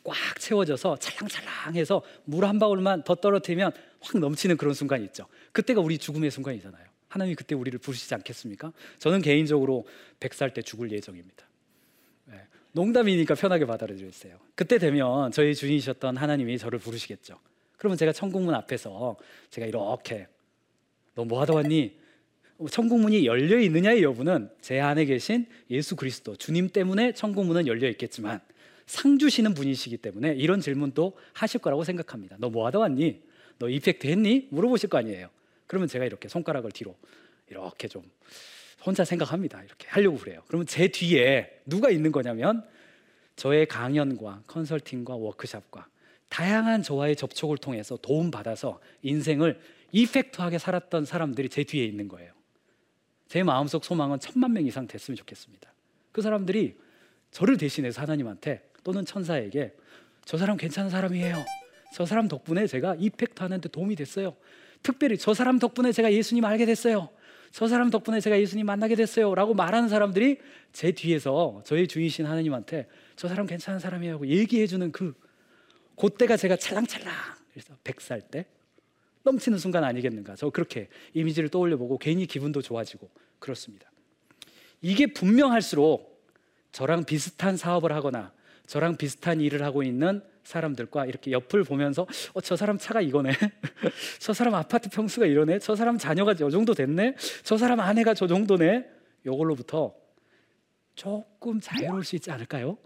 꽉 0.04 0.16
채워져서 0.38 0.98
찰랑찰랑해서 0.98 2.02
물 2.24 2.44
한 2.44 2.58
방울만 2.58 3.04
더 3.04 3.14
떨어뜨리면 3.14 3.72
확 4.00 4.18
넘치는 4.18 4.56
그런 4.56 4.74
순간이 4.74 5.04
있죠. 5.06 5.26
그때가 5.52 5.80
우리 5.80 5.98
죽음의 5.98 6.30
순간이잖아요. 6.30 6.84
하나님이 7.08 7.34
그때 7.36 7.54
우리를 7.54 7.78
부르시지 7.78 8.14
않겠습니까? 8.14 8.72
저는 8.98 9.22
개인적으로 9.22 9.86
100살 10.20 10.52
때 10.52 10.62
죽을 10.62 10.90
예정입니다. 10.92 11.46
농담이니까 12.72 13.34
편하게 13.36 13.66
받아들여주세요. 13.66 14.36
그때 14.56 14.78
되면 14.78 15.30
저희 15.30 15.54
주인이셨던 15.54 16.16
하나님이 16.16 16.58
저를 16.58 16.80
부르시겠죠. 16.80 17.38
그러면 17.76 17.96
제가 17.96 18.12
천국문 18.12 18.54
앞에서 18.54 19.16
제가 19.50 19.66
이렇게 19.66 20.26
너 21.14 21.24
뭐 21.24 21.40
하다 21.40 21.54
왔니? 21.54 21.96
천국문이 22.70 23.26
열려 23.26 23.58
있느냐의 23.60 24.02
여부는 24.02 24.50
제 24.60 24.80
안에 24.80 25.04
계신 25.04 25.46
예수 25.70 25.94
그리스도 25.96 26.34
주님 26.36 26.68
때문에 26.68 27.12
천국문은 27.12 27.66
열려 27.68 27.88
있겠지만 27.90 28.40
상 28.86 29.18
주시는 29.18 29.54
분이시기 29.54 29.96
때문에 29.98 30.34
이런 30.34 30.60
질문도 30.60 31.16
하실 31.32 31.60
거라고 31.60 31.84
생각합니다. 31.84 32.36
너 32.38 32.48
뭐 32.50 32.66
하다 32.66 32.80
왔니? 32.80 33.22
너 33.58 33.68
이펙트 33.68 34.06
했니? 34.06 34.48
물어보실 34.50 34.88
거 34.88 34.98
아니에요. 34.98 35.28
그러면 35.66 35.88
제가 35.88 36.04
이렇게 36.04 36.28
손가락을 36.28 36.72
뒤로 36.72 36.96
이렇게 37.48 37.88
좀 37.88 38.02
혼자 38.84 39.04
생각합니다. 39.04 39.62
이렇게 39.62 39.88
하려고 39.88 40.18
그래요. 40.18 40.42
그러면 40.46 40.66
제 40.66 40.88
뒤에 40.88 41.62
누가 41.64 41.90
있는 41.90 42.12
거냐면 42.12 42.64
저의 43.36 43.66
강연과 43.66 44.42
컨설팅과 44.46 45.14
워크샵과 45.14 45.88
다양한 46.28 46.82
저와의 46.82 47.16
접촉을 47.16 47.58
통해서 47.58 47.96
도움받아서 47.96 48.80
인생을 49.02 49.58
이펙트하게 49.92 50.58
살았던 50.58 51.04
사람들이 51.04 51.48
제 51.48 51.64
뒤에 51.64 51.84
있는 51.84 52.08
거예요. 52.08 52.32
제 53.28 53.42
마음속 53.42 53.84
소망은 53.84 54.18
천만 54.20 54.52
명 54.52 54.66
이상 54.66 54.86
됐으면 54.86 55.16
좋겠습니다. 55.16 55.72
그 56.12 56.22
사람들이 56.22 56.76
저를 57.30 57.56
대신해서 57.56 58.02
하나님한테 58.02 58.68
또는 58.84 59.04
천사에게 59.04 59.74
저 60.24 60.38
사람 60.38 60.56
괜찮은 60.56 60.90
사람이에요. 60.90 61.44
저 61.94 62.06
사람 62.06 62.28
덕분에 62.28 62.66
제가 62.66 62.96
이펙트 62.98 63.42
하는데 63.42 63.68
도움이 63.68 63.96
됐어요. 63.96 64.36
특별히 64.82 65.18
저 65.18 65.34
사람 65.34 65.58
덕분에 65.58 65.92
제가 65.92 66.12
예수님 66.12 66.44
알게 66.44 66.66
됐어요. 66.66 67.08
저 67.50 67.68
사람 67.68 67.90
덕분에 67.90 68.20
제가 68.20 68.38
예수님 68.40 68.66
만나게 68.66 68.96
됐어요. 68.96 69.34
라고 69.34 69.54
말하는 69.54 69.88
사람들이 69.88 70.38
제 70.72 70.92
뒤에서 70.92 71.62
저의 71.64 71.88
주인신 71.88 72.26
하나님한테 72.26 72.88
저 73.16 73.28
사람 73.28 73.46
괜찮은 73.46 73.78
사람이에요. 73.78 74.14
하고 74.14 74.26
얘기해주는 74.26 74.92
그, 74.92 75.14
그때가 75.96 76.36
제가 76.36 76.56
찰랑찰랑. 76.56 77.14
그래서 77.52 77.74
100살 77.84 78.30
때 78.30 78.46
넘치는 79.22 79.58
순간 79.58 79.84
아니겠는가. 79.84 80.34
저 80.34 80.50
그렇게 80.50 80.88
이미지를 81.14 81.48
떠올려 81.48 81.76
보고 81.76 81.96
괜히 81.96 82.26
기분도 82.26 82.60
좋아지고 82.60 83.08
그렇습니다. 83.38 83.90
이게 84.82 85.06
분명할수록 85.06 86.14
저랑 86.72 87.04
비슷한 87.04 87.56
사업을 87.56 87.92
하거나 87.92 88.32
저랑 88.66 88.96
비슷한 88.96 89.40
일을 89.40 89.62
하고 89.62 89.82
있는 89.82 90.22
사람들과 90.42 91.06
이렇게 91.06 91.32
옆을 91.32 91.64
보면서 91.64 92.06
어, 92.34 92.40
저 92.40 92.56
사람 92.56 92.78
차가 92.78 93.00
이거네. 93.00 93.30
저 94.20 94.32
사람 94.32 94.54
아파트 94.54 94.88
평수가 94.90 95.26
이러네. 95.26 95.58
저 95.58 95.74
사람 95.74 95.98
자녀가 95.98 96.34
저 96.34 96.50
정도 96.50 96.74
됐네. 96.74 97.16
저 97.42 97.56
사람 97.56 97.80
아내가 97.80 98.14
저 98.14 98.26
정도네. 98.26 98.88
요걸로부터 99.26 99.94
조금 100.94 101.60
자유로울 101.60 102.04
수 102.04 102.16
있지 102.16 102.30
않을까요? 102.30 102.78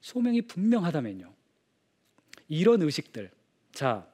소명이 0.00 0.42
분명하다면요. 0.42 1.32
이런 2.48 2.82
의식들. 2.82 3.30
자, 3.72 4.06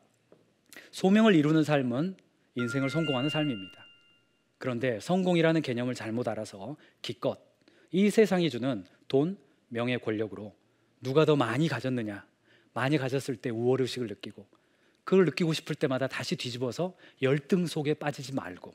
소명을 0.91 1.35
이루는 1.35 1.65
삶은 1.65 2.17
인생을 2.55 2.91
성공하는 2.91 3.29
삶입니다. 3.29 3.87
그런데 4.59 5.01
성공이라는 5.01 5.61
개념을 5.61 5.95
잘못 5.95 6.29
알아서 6.29 6.77
기껏 7.03 7.39
이 7.91 8.11
세상이 8.11 8.49
주는 8.49 8.85
돈, 9.09 9.37
명예, 9.73 9.97
권력으로 9.97 10.55
누가 11.01 11.25
더 11.25 11.35
많이 11.35 11.67
가졌느냐 11.67 12.25
많이 12.75 12.99
가졌을 12.99 13.37
때 13.37 13.51
우월의식을 13.51 14.07
느끼고 14.07 14.47
그걸 15.05 15.25
느끼고 15.25 15.53
싶을 15.55 15.75
때마다 15.75 16.07
다시 16.07 16.37
뒤집어서 16.37 16.95
열등 17.23 17.67
속에 17.67 17.95
빠지지 17.95 18.35
말고 18.35 18.75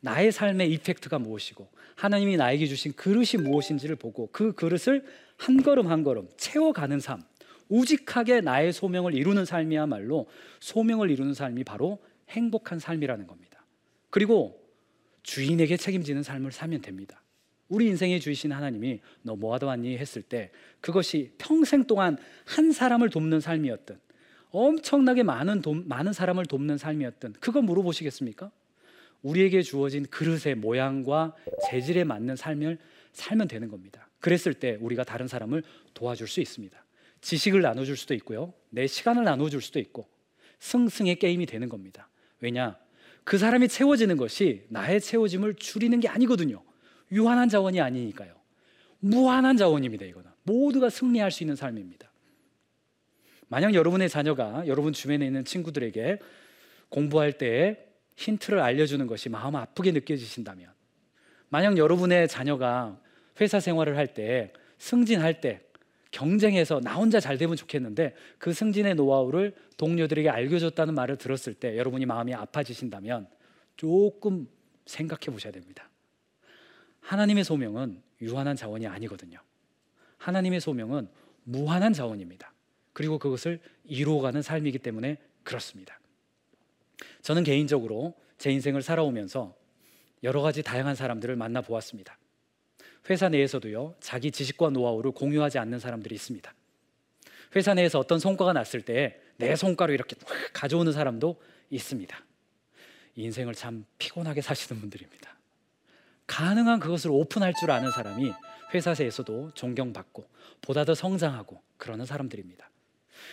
나의 0.00 0.32
삶의 0.32 0.72
이펙트가 0.72 1.18
무엇이고 1.18 1.68
하나님이 1.96 2.36
나에게 2.36 2.66
주신 2.66 2.92
그릇이 2.92 3.42
무엇인지를 3.42 3.96
보고 3.96 4.28
그 4.30 4.52
그릇을 4.52 5.04
한 5.36 5.62
걸음 5.62 5.88
한 5.88 6.04
걸음 6.04 6.28
채워가는 6.36 7.00
삶 7.00 7.20
우직하게 7.68 8.40
나의 8.40 8.72
소명을 8.72 9.14
이루는 9.14 9.44
삶이야말로 9.44 10.28
소명을 10.60 11.10
이루는 11.10 11.34
삶이 11.34 11.64
바로 11.64 12.02
행복한 12.28 12.78
삶이라는 12.78 13.26
겁니다. 13.26 13.64
그리고 14.10 14.62
주인에게 15.24 15.76
책임지는 15.76 16.22
삶을 16.22 16.52
살면 16.52 16.82
됩니다. 16.82 17.23
우리 17.68 17.86
인생의 17.86 18.20
주이신 18.20 18.52
하나님이 18.52 19.00
너 19.22 19.36
뭐하다 19.36 19.66
왔니 19.66 19.96
했을 19.96 20.22
때 20.22 20.50
그것이 20.80 21.32
평생 21.38 21.84
동안 21.84 22.18
한 22.44 22.72
사람을 22.72 23.10
돕는 23.10 23.40
삶이었든 23.40 23.98
엄청나게 24.50 25.22
많은 25.24 25.62
도, 25.62 25.74
많은 25.74 26.12
사람을 26.12 26.46
돕는 26.46 26.78
삶이었든 26.78 27.34
그거 27.40 27.62
물어보시겠습니까? 27.62 28.50
우리에게 29.22 29.62
주어진 29.62 30.04
그릇의 30.06 30.54
모양과 30.56 31.34
재질에 31.68 32.04
맞는 32.04 32.36
삶을 32.36 32.78
살면 33.12 33.48
되는 33.48 33.68
겁니다. 33.68 34.08
그랬을 34.20 34.54
때 34.54 34.76
우리가 34.80 35.04
다른 35.04 35.26
사람을 35.26 35.62
도와줄 35.94 36.28
수 36.28 36.40
있습니다. 36.40 36.84
지식을 37.20 37.62
나눠줄 37.62 37.96
수도 37.96 38.14
있고요. 38.14 38.52
내 38.70 38.86
시간을 38.86 39.24
나눠줄 39.24 39.62
수도 39.62 39.78
있고 39.80 40.06
승승의 40.60 41.18
게임이 41.18 41.46
되는 41.46 41.68
겁니다. 41.68 42.08
왜냐? 42.40 42.78
그 43.24 43.38
사람이 43.38 43.68
채워지는 43.68 44.18
것이 44.18 44.64
나의 44.68 45.00
채워짐을 45.00 45.54
줄이는 45.54 46.00
게 46.00 46.08
아니거든요. 46.08 46.62
유한한 47.12 47.48
자원이 47.48 47.80
아니니까요. 47.80 48.34
무한한 49.00 49.56
자원입니다. 49.56 50.06
이거는 50.06 50.30
모두가 50.44 50.90
승리할 50.90 51.30
수 51.30 51.42
있는 51.42 51.56
삶입니다. 51.56 52.10
만약 53.48 53.74
여러분의 53.74 54.08
자녀가 54.08 54.66
여러분 54.66 54.92
주변에 54.92 55.26
있는 55.26 55.44
친구들에게 55.44 56.18
공부할 56.88 57.34
때 57.34 57.86
힌트를 58.16 58.60
알려주는 58.60 59.06
것이 59.06 59.28
마음 59.28 59.56
아프게 59.56 59.92
느껴지신다면, 59.92 60.70
만약 61.48 61.76
여러분의 61.76 62.28
자녀가 62.28 62.98
회사 63.40 63.60
생활을 63.60 63.96
할 63.96 64.14
때, 64.14 64.52
승진할 64.78 65.40
때, 65.40 65.60
경쟁해서 66.14 66.80
나 66.80 66.94
혼자 66.94 67.18
잘 67.18 67.36
되면 67.38 67.56
좋겠는데 67.56 68.14
그 68.38 68.52
승진의 68.52 68.94
노하우를 68.94 69.52
동료들에게 69.76 70.30
알려줬다는 70.30 70.94
말을 70.94 71.16
들었을 71.16 71.54
때 71.54 71.76
여러분이 71.76 72.06
마음이 72.06 72.32
아파지신다면 72.32 73.26
조금 73.76 74.46
생각해 74.86 75.32
보셔야 75.32 75.52
됩니다. 75.52 75.90
하나님의 77.04 77.44
소명은 77.44 78.02
유한한 78.20 78.56
자원이 78.56 78.86
아니거든요. 78.86 79.38
하나님의 80.18 80.60
소명은 80.60 81.08
무한한 81.44 81.92
자원입니다. 81.92 82.52
그리고 82.92 83.18
그것을 83.18 83.60
이루어가는 83.84 84.40
삶이기 84.42 84.78
때문에 84.78 85.18
그렇습니다. 85.42 86.00
저는 87.22 87.44
개인적으로 87.44 88.14
제 88.38 88.50
인생을 88.50 88.82
살아오면서 88.82 89.54
여러 90.22 90.40
가지 90.40 90.62
다양한 90.62 90.94
사람들을 90.94 91.36
만나 91.36 91.60
보았습니다. 91.60 92.18
회사 93.10 93.28
내에서도요, 93.28 93.94
자기 94.00 94.30
지식과 94.30 94.70
노하우를 94.70 95.10
공유하지 95.12 95.58
않는 95.58 95.78
사람들이 95.78 96.14
있습니다. 96.14 96.54
회사 97.56 97.74
내에서 97.74 97.98
어떤 97.98 98.18
성과가 98.18 98.52
났을 98.52 98.82
때 98.82 99.24
내 99.36 99.56
성과로 99.56 99.92
이렇게 99.92 100.16
가져오는 100.52 100.92
사람도 100.92 101.40
있습니다. 101.70 102.24
인생을 103.16 103.54
참 103.54 103.84
피곤하게 103.98 104.40
사시는 104.40 104.80
분들입니다. 104.80 105.33
가능한 106.26 106.80
그것을 106.80 107.10
오픈할 107.10 107.54
줄 107.58 107.70
아는 107.70 107.90
사람이 107.90 108.32
회사에서도 108.72 109.52
존경받고 109.54 110.24
보다 110.62 110.84
더 110.84 110.94
성장하고 110.94 111.60
그러는 111.76 112.06
사람들입니다. 112.06 112.70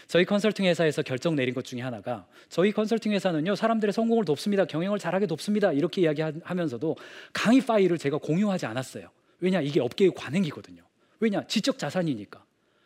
저희 0.08 0.26
컨설팅 0.26 0.66
회사에서 0.66 1.02
결정 1.02 1.36
내린 1.36 1.54
것 1.54 1.66
중에 1.66 1.82
하나가 1.82 2.28
저희 2.50 2.72
컨설팅 2.72 3.12
회사는요 3.14 3.56
사람들의 3.56 3.92
성공을 3.92 4.26
돕습니다 4.26 4.66
경영을 4.66 5.00
잘하게 5.00 5.26
돕습니다 5.26 5.74
이렇게 5.74 6.02
이야기하면서도 6.02 6.96
강의 7.34 7.62
파일을 7.62 7.98
제가 7.98 8.18
공유하지 8.18 8.68
않았어요 8.68 9.10
왜냐 9.42 9.60
이게 9.60 9.82
업계의 9.82 10.12
관행이거든요. 10.16 10.84
왜냐 11.20 11.46
지적 11.48 11.78
자산이니까. 11.78 12.44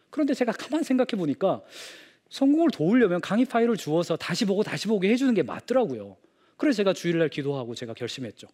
그런데 0.10 0.34
제가 0.34 0.54
가만 0.54 0.84
생각해 0.84 1.10
보니까 1.18 1.62
성공을 2.30 2.72
도우려면 2.72 3.22
강의 3.22 3.46
파일을 3.46 3.78
주어서 3.78 4.15
다시 4.15 4.46
보고 4.46 4.63
다시 4.63 4.88
보게 4.88 5.10
해주는 5.10 5.34
게 5.34 5.44
맞더라고요. 5.44 6.18
그래서 6.58 6.78
제가 6.78 6.94
주일날 6.94 7.30
기도하고 7.30 7.76
제가 7.76 7.94
결심했죠. 7.94 8.48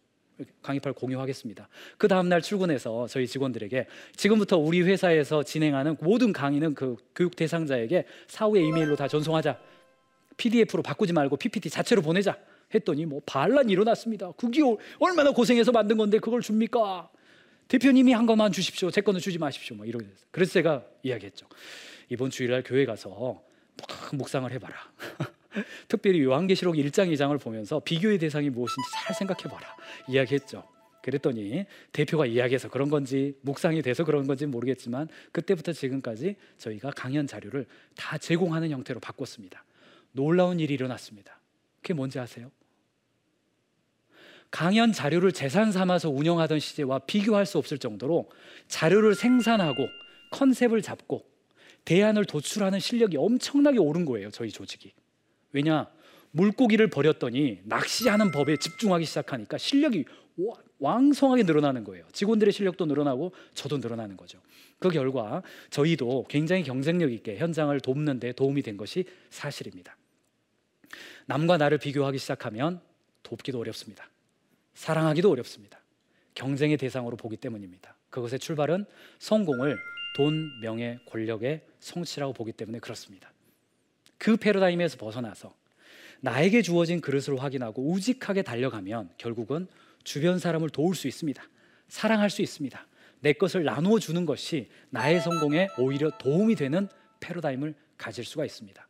강의 0.62 0.80
파일 0.80 0.94
공유하겠습니다. 0.94 1.68
그 1.98 2.08
다음 2.08 2.30
날 2.30 2.42
출근해서 2.42 3.08
저희 3.08 3.28
직원들에게 3.28 3.88
지금부터 4.16 4.58
우리 4.58 4.82
회사에서 4.82 5.44
진행하는 5.44 5.98
모든 6.00 6.34
강의는 6.34 6.74
그 6.74 6.96
교육 7.16 7.36
대상자에게 7.36 8.06
사후에 8.28 8.62
이메일로 8.62 8.96
다 8.96 9.08
전송하자. 9.08 9.60
PDF로 10.38 10.82
바꾸지 10.82 11.14
말고 11.14 11.38
PPT 11.38 11.70
자체로 11.70 12.02
보내자. 12.02 12.38
했더니 12.74 13.06
뭐 13.06 13.22
반란이 13.26 13.72
일어났습니다. 13.72 14.32
그게 14.38 14.62
얼마나 15.00 15.32
고생해서 15.32 15.72
만든 15.72 15.98
건데 15.98 16.20
그걸 16.20 16.42
줍니까? 16.42 17.10
대표님이 17.68 18.14
한 18.14 18.26
것만 18.26 18.52
주십시오. 18.52 18.92
제 18.92 19.02
거는 19.02 19.20
주지 19.20 19.38
마십시오. 19.38 19.76
뭐 19.76 19.86
이러게. 19.86 20.06
그래서 20.32 20.54
제가 20.54 20.84
이야기했죠. 21.04 21.48
이번 22.10 22.30
주일날 22.30 22.64
교회 22.64 22.86
가서 22.86 23.42
묵상을 24.14 24.52
해봐라. 24.52 24.76
특별히 25.88 26.22
요한계시록 26.24 26.76
1장 26.76 27.12
2장을 27.14 27.40
보면서 27.42 27.80
비교의 27.80 28.18
대상이 28.18 28.50
무엇인지 28.50 28.90
잘 28.94 29.16
생각해 29.16 29.44
봐라. 29.44 29.76
이야기했죠. 30.08 30.64
그랬더니 31.02 31.66
대표가 31.92 32.26
이야기해서 32.26 32.70
그런 32.70 32.90
건지 32.90 33.36
묵상이 33.42 33.82
돼서 33.82 34.04
그런 34.04 34.28
건지 34.28 34.46
모르겠지만 34.46 35.08
그때부터 35.32 35.74
지금까지 35.74 36.36
저희가 36.58 36.92
강연 36.92 37.26
자료를 37.26 37.66
다 37.96 38.18
제공하는 38.18 38.70
형태로 38.70 39.00
바꿨습니다. 39.00 39.64
놀라운 40.12 40.60
일이 40.60 40.74
일어났습니다. 40.74 41.40
그게 41.82 41.94
뭔지 41.94 42.20
아세요? 42.20 42.52
강연 44.52 44.92
자료를 44.92 45.32
재산 45.32 45.72
삼아서 45.72 46.10
운영하던 46.10 46.60
시제와 46.60 47.00
비교할 47.00 47.46
수 47.46 47.58
없을 47.58 47.78
정도로 47.78 48.30
자료를 48.68 49.16
생산하고 49.16 49.88
컨셉을 50.32 50.82
잡고 50.82 51.26
대안을 51.86 52.26
도출하는 52.26 52.80
실력이 52.80 53.18
엄청나게 53.18 53.80
오른 53.80 54.06
거예요. 54.06 54.30
저희 54.30 54.52
조직이. 54.52 54.94
왜냐? 55.54 55.88
물고기를 56.32 56.90
버렸더니 56.90 57.60
낚시하는 57.64 58.32
법에 58.32 58.58
집중하기 58.58 59.06
시작하니까 59.06 59.58
실력이 59.58 60.06
왕성하게 60.80 61.44
늘어나는 61.44 61.84
거예요. 61.84 62.06
직원들의 62.14 62.54
실력도 62.54 62.86
늘어나고 62.86 63.34
저도 63.54 63.78
늘어나는 63.78 64.18
거죠. 64.18 64.40
그 64.80 64.90
결과 64.90 65.44
저희도 65.70 66.26
굉장히 66.30 66.64
경쟁력 66.64 67.12
있게 67.12 67.38
현장을 67.38 67.78
돕는 67.82 68.20
데 68.20 68.32
도움이 68.32 68.64
된 68.64 68.78
것이 68.78 69.06
사실입니다. 69.30 69.96
남과 71.28 71.58
나를 71.58 71.78
비교하기 71.78 72.18
시작하면 72.18 72.82
돕기도 73.24 73.60
어렵습니다. 73.60 74.10
사랑하기도 74.74 75.30
어렵습니다. 75.30 75.80
경쟁의 76.34 76.78
대상으로 76.78 77.18
보기 77.18 77.38
때문입니다. 77.38 77.96
그것의 78.10 78.40
출발은 78.40 78.86
성공을 79.20 79.78
돈, 80.16 80.60
명예, 80.62 81.00
권력의 81.06 81.62
성취라고 81.80 82.34
보기 82.34 82.52
때문에 82.54 82.80
그렇습니다. 82.80 83.31
그 84.22 84.38
패러다임에서 84.38 84.98
벗어나서 84.98 85.52
나에게 86.20 86.62
주어진 86.62 87.02
그릇을 87.02 87.42
확인하고 87.42 87.92
우직하게 87.92 88.44
달려가면 88.44 89.10
결국은 89.18 89.66
주변 90.04 90.38
사람을 90.38 90.70
도울 90.70 90.94
수 90.94 91.08
있습니다. 91.08 91.42
사랑할 91.88 92.30
수 92.30 92.44
있습니다. 92.44 92.86
내 93.22 93.34
것을 93.34 93.64
나누어 93.64 93.98
주는 93.98 94.24
것이 94.28 94.70
나의 94.92 95.22
성공에 95.22 95.70
오히려 95.80 96.12
도움이 96.20 96.54
되는 96.54 96.88
패러다임을 97.20 97.74
가질 97.98 98.24
수가 98.24 98.46
있습니다. 98.46 98.88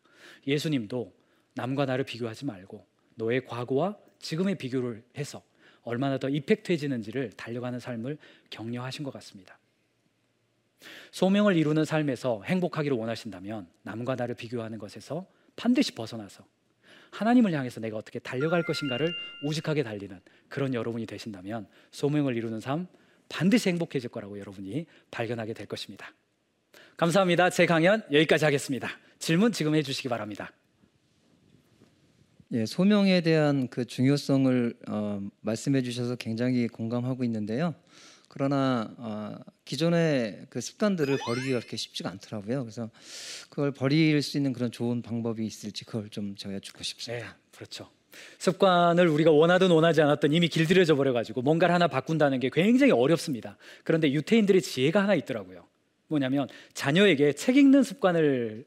예수님도 0.48 1.13
남과 1.54 1.86
나를 1.86 2.04
비교하지 2.04 2.44
말고 2.44 2.86
너의 3.15 3.46
과거와 3.46 3.98
지금의 4.20 4.56
비교를 4.56 5.02
해서 5.17 5.41
얼마나 5.84 6.17
더 6.17 6.28
이펙트해지는지를 6.28 7.32
달려가는 7.38 7.80
삶을 7.80 8.17
격려하신 8.50 9.06
것 9.06 9.12
같습니다. 9.13 9.58
소명을 11.12 11.58
이루는 11.58 11.86
삶에서 11.86 12.41
행복하기를 12.43 12.95
원하신다면 12.97 13.67
남과 13.84 14.15
나를 14.15 14.36
비교하는 14.36 14.78
것에서 14.78 15.28
반드시 15.56 15.93
벗어나서 15.93 16.45
하나님을 17.12 17.54
향해서 17.54 17.82
내가 17.82 17.97
어떻게 17.97 18.19
달려갈 18.19 18.63
것인가를 18.63 19.13
우직하게 19.43 19.84
달리는 19.84 20.19
그런 20.47 20.74
여러분이 20.74 21.06
되신다면 21.06 21.67
소명을 21.91 22.38
이루는 22.38 22.62
삶 22.62 22.88
반드시 23.28 23.69
행복해질 23.69 24.10
거라고 24.10 24.39
여러분이 24.39 24.86
발견하게 25.12 25.54
될 25.54 25.65
것입니다. 25.65 26.13
감사합니다. 26.97 27.50
제 27.50 27.65
강연 27.65 28.04
여기까지 28.12 28.45
하겠습니다. 28.45 28.89
질문 29.19 29.52
지금 29.52 29.76
해주시기 29.76 30.10
바랍니다. 30.10 30.52
예, 32.54 32.65
소명에 32.65 33.21
대한 33.21 33.69
그 33.69 33.86
중요성을 33.86 34.76
어, 34.89 35.21
말씀해 35.41 35.84
주셔서 35.84 36.15
굉장히 36.15 36.67
공감하고 36.67 37.24
있는데요. 37.24 37.74
그러나 38.34 38.89
어, 38.98 39.36
기존의 39.65 40.46
그 40.50 40.62
습관들을 40.62 41.17
버리기가 41.26 41.60
그렇게 41.60 41.76
쉽지가 41.76 42.10
않더라고요. 42.12 42.63
그래서 42.63 42.89
그걸 43.50 43.74
버릴 43.74 44.22
수 44.22 44.38
있는 44.38 44.54
그런 44.54 44.72
좋은 44.72 45.02
방법이 45.02 45.46
있을지 45.46 45.84
그걸 45.84 46.08
좀 46.08 46.38
제가 46.38 46.56
여쭙고 46.56 46.82
싶습니다. 46.82 47.26
네, 47.26 47.34
그렇죠. 47.54 47.89
습관을 48.38 49.10
우리가 49.10 49.32
원하든 49.32 49.70
원하지 49.70 50.02
않았든 50.02 50.32
이미 50.32 50.48
길들여져 50.48 50.96
버려가지고 50.96 51.41
뭔가를 51.41 51.76
하나 51.76 51.89
바꾼다는 51.89 52.39
게 52.39 52.50
굉장히 52.54 52.94
어렵습니다. 52.94 53.58
그런데 53.84 54.10
유태인들의 54.13 54.62
지혜가 54.62 55.04
하나 55.04 55.13
있더라고요. 55.15 55.67
뭐냐면 56.08 56.48
자녀에게 56.74 57.34
책 57.34 57.58
읽는 57.58 57.84
습관을 57.84 58.63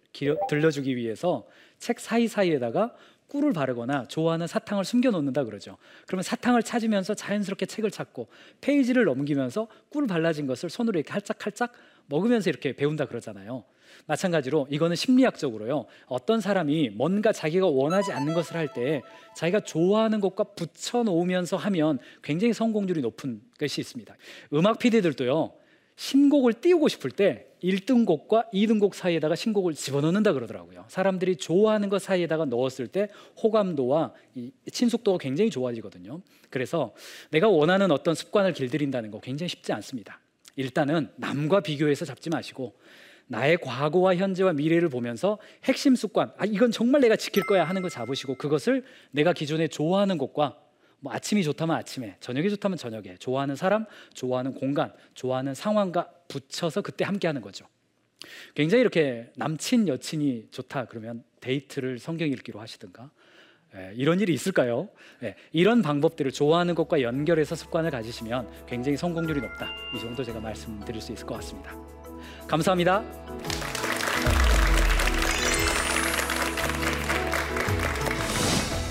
들려주기 0.51 0.95
위해서 0.95 1.47
책 1.79 2.01
사이사이에다가 2.01 2.95
꿀을 3.35 3.53
바르거나 3.53 4.07
좋아하는 4.07 4.47
사탕을 4.47 4.85
숨겨 4.85 5.11
놓는다 5.11 5.43
그러죠. 5.43 5.77
그러면 6.07 6.23
사탕을 6.23 6.63
찾으면서 6.63 7.15
자연스럽게 7.15 7.67
책을 7.67 7.91
찾고 7.91 8.29
페이지를 8.61 9.05
넘기면서 9.07 9.67
꿀 9.91 10.07
발라진 10.07 10.47
것을 10.47 10.71
손으로 10.71 11.01
이렇게 11.01 11.13
할짝할짝 11.13 11.73
먹으면서 12.07 12.49
이렇게 12.49 12.77
배운다 12.77 13.07
그러잖아요. 13.07 13.65
마찬가지로 14.07 14.69
이거는 14.71 14.95
심리학적으로요. 14.95 15.87
어떤 16.07 16.41
사람이 16.41 16.91
뭔가 16.91 17.33
자기가 17.33 17.67
원하지 17.67 18.13
않는 18.13 18.35
것을 18.35 18.57
할 18.57 18.69
때 18.73 19.03
자기가 19.37 19.61
좋아하는 19.61 20.21
것과 20.21 20.45
붙여 20.45 21.03
놓으면서 21.03 21.57
하면 21.57 21.99
굉장히 22.23 22.53
성공률이 22.53 23.01
높은 23.01 23.41
것이 23.59 23.81
있습니다. 23.81 24.15
음악 24.53 24.79
PD들도요. 24.79 25.53
신곡을 25.97 26.55
띄우고 26.55 26.89
싶을 26.89 27.11
때 27.11 27.47
1등 27.65 28.05
곡과 28.05 28.45
2등 28.53 28.79
곡 28.79 28.95
사이에다가 28.95 29.35
신곡을 29.35 29.73
집어넣는다 29.73 30.35
그러더라고요. 30.35 30.85
사람들이 30.89 31.37
좋아하는 31.37 31.89
것 31.89 32.03
사이에다가 32.03 32.45
넣었을 32.45 32.89
때 32.89 33.09
호감도와 33.43 34.13
친숙도가 34.71 35.19
굉장히 35.19 35.51
좋아지거든요. 35.51 36.21
그래서 36.51 36.95
내가 37.31 37.49
원하는 37.49 37.91
어떤 37.91 38.15
습관을 38.15 38.53
길들인다는 38.53 39.11
거 39.11 39.21
굉장히 39.21 39.49
쉽지 39.49 39.73
않습니다. 39.73 40.21
일단은 40.57 41.09
남과 41.17 41.61
비교해서 41.61 42.05
잡지 42.05 42.29
마시고 42.29 42.75
나의 43.27 43.57
과거와 43.57 44.17
현재와 44.17 44.53
미래를 44.53 44.91
보면서 44.91 45.39
핵심 45.65 45.97
습관, 45.97 46.33
아 46.37 46.45
이건 46.45 46.71
정말 46.71 47.01
내가 47.01 47.17
지킬 47.17 47.43
거야 47.45 47.65
하는 47.65 47.81
거 47.81 47.89
잡으시고 47.89 48.37
그것을 48.37 48.85
내가 49.11 49.33
기존에 49.33 49.69
좋아하는 49.69 50.19
것과 50.19 50.59
뭐 51.01 51.13
아침이 51.13 51.43
좋다면 51.43 51.75
아침에, 51.77 52.17
저녁이 52.21 52.49
좋다면 52.51 52.79
저녁에, 52.79 53.17
좋아하는 53.19 53.57
사람, 53.57 53.87
좋아하는 54.13 54.55
공간, 54.55 54.93
좋아하는 55.15 55.55
상황과 55.55 56.11
붙여서 56.29 56.83
그때 56.83 57.05
함께 57.05 57.27
하는 57.27 57.41
거죠. 57.41 57.67
굉장히 58.55 58.81
이렇게 58.81 59.31
남친 59.37 59.89
여친이 59.89 60.49
좋다 60.51 60.87
그러면 60.87 61.25
데이트를 61.41 61.99
성경 61.99 62.29
읽기로 62.29 62.61
하시든가 62.61 63.11
예, 63.77 63.93
이런 63.97 64.21
일이 64.21 64.33
있을까요? 64.33 64.89
예, 65.23 65.35
이런 65.53 65.83
방법들을 65.83 66.31
좋아하는 66.31 66.75
것과 66.75 67.03
연결해서 67.03 67.57
습관을 67.57 67.91
가지시면 67.91 68.67
굉장히 68.67 68.97
성공률이 68.97 69.41
높다. 69.41 69.69
이 69.97 70.01
정도 70.01 70.23
제가 70.23 70.39
말씀드릴 70.41 71.01
수 71.01 71.13
있을 71.13 71.27
것 71.27 71.35
같습니다. 71.37 71.77
감사합니다. 72.47 73.03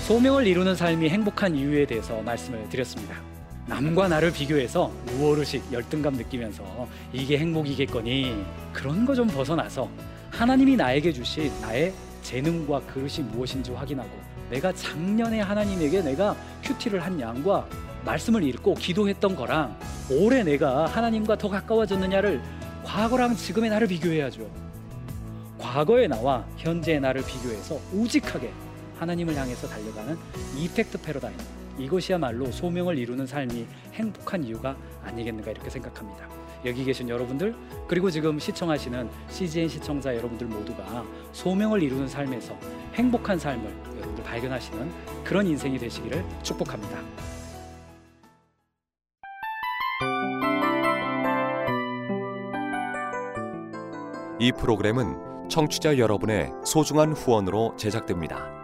소명을 0.06 0.46
이루는 0.46 0.76
삶이 0.76 1.08
행복한 1.08 1.54
이유에 1.54 1.86
대해서 1.86 2.20
말씀을 2.20 2.68
드렸습니다. 2.68 3.33
남과 3.66 4.08
나를 4.08 4.30
비교해서 4.32 4.92
무어르식 5.06 5.72
열등감 5.72 6.14
느끼면서 6.14 6.86
이게 7.12 7.38
행복이겠거니 7.38 8.44
그런 8.72 9.06
거 9.06 9.14
좀 9.14 9.26
벗어나서 9.28 9.88
하나님이 10.30 10.76
나에게 10.76 11.12
주신 11.12 11.50
나의 11.60 11.94
재능과 12.22 12.80
그릇이 12.80 13.20
무엇인지 13.30 13.70
확인하고 13.72 14.10
내가 14.50 14.72
작년에 14.72 15.40
하나님에게 15.40 16.02
내가 16.02 16.36
큐티를 16.62 17.00
한 17.00 17.18
양과 17.20 17.66
말씀을 18.04 18.42
읽고 18.42 18.74
기도했던 18.74 19.36
거랑 19.36 19.78
올해 20.10 20.42
내가 20.42 20.86
하나님과 20.86 21.38
더 21.38 21.48
가까워졌느냐를 21.48 22.42
과거랑 22.84 23.36
지금의 23.36 23.70
나를 23.70 23.86
비교해야죠. 23.86 24.50
과거의 25.58 26.08
나와 26.08 26.44
현재의 26.58 27.00
나를 27.00 27.24
비교해서 27.24 27.78
우직하게 27.92 28.52
하나님을 28.98 29.34
향해서 29.36 29.68
달려가는 29.68 30.18
이펙트 30.58 31.00
패러다임 31.00 31.36
이것이야말로 31.78 32.50
소명을 32.50 32.98
이루는 32.98 33.26
삶이 33.26 33.66
행복한 33.92 34.44
이유가 34.44 34.76
아니겠는가 35.02 35.50
이렇게 35.50 35.70
생각합니다. 35.70 36.28
여기 36.64 36.84
계신 36.84 37.08
여러분들 37.08 37.54
그리고 37.86 38.10
지금 38.10 38.38
시청하시는 38.38 39.08
CGN 39.28 39.68
시청자 39.68 40.16
여러분들 40.16 40.46
모두가 40.46 41.04
소명을 41.32 41.82
이루는 41.82 42.08
삶에서 42.08 42.58
행복한 42.94 43.38
삶을 43.38 43.70
여러분들 43.98 44.24
발견하시는 44.24 44.90
그런 45.24 45.46
인생이 45.46 45.78
되시기를 45.78 46.24
축복합니다. 46.42 46.98
이 54.40 54.52
프로그램은 54.52 55.48
청취자 55.48 55.98
여러분의 55.98 56.50
소중한 56.64 57.12
후원으로 57.12 57.76
제작됩니다. 57.76 58.63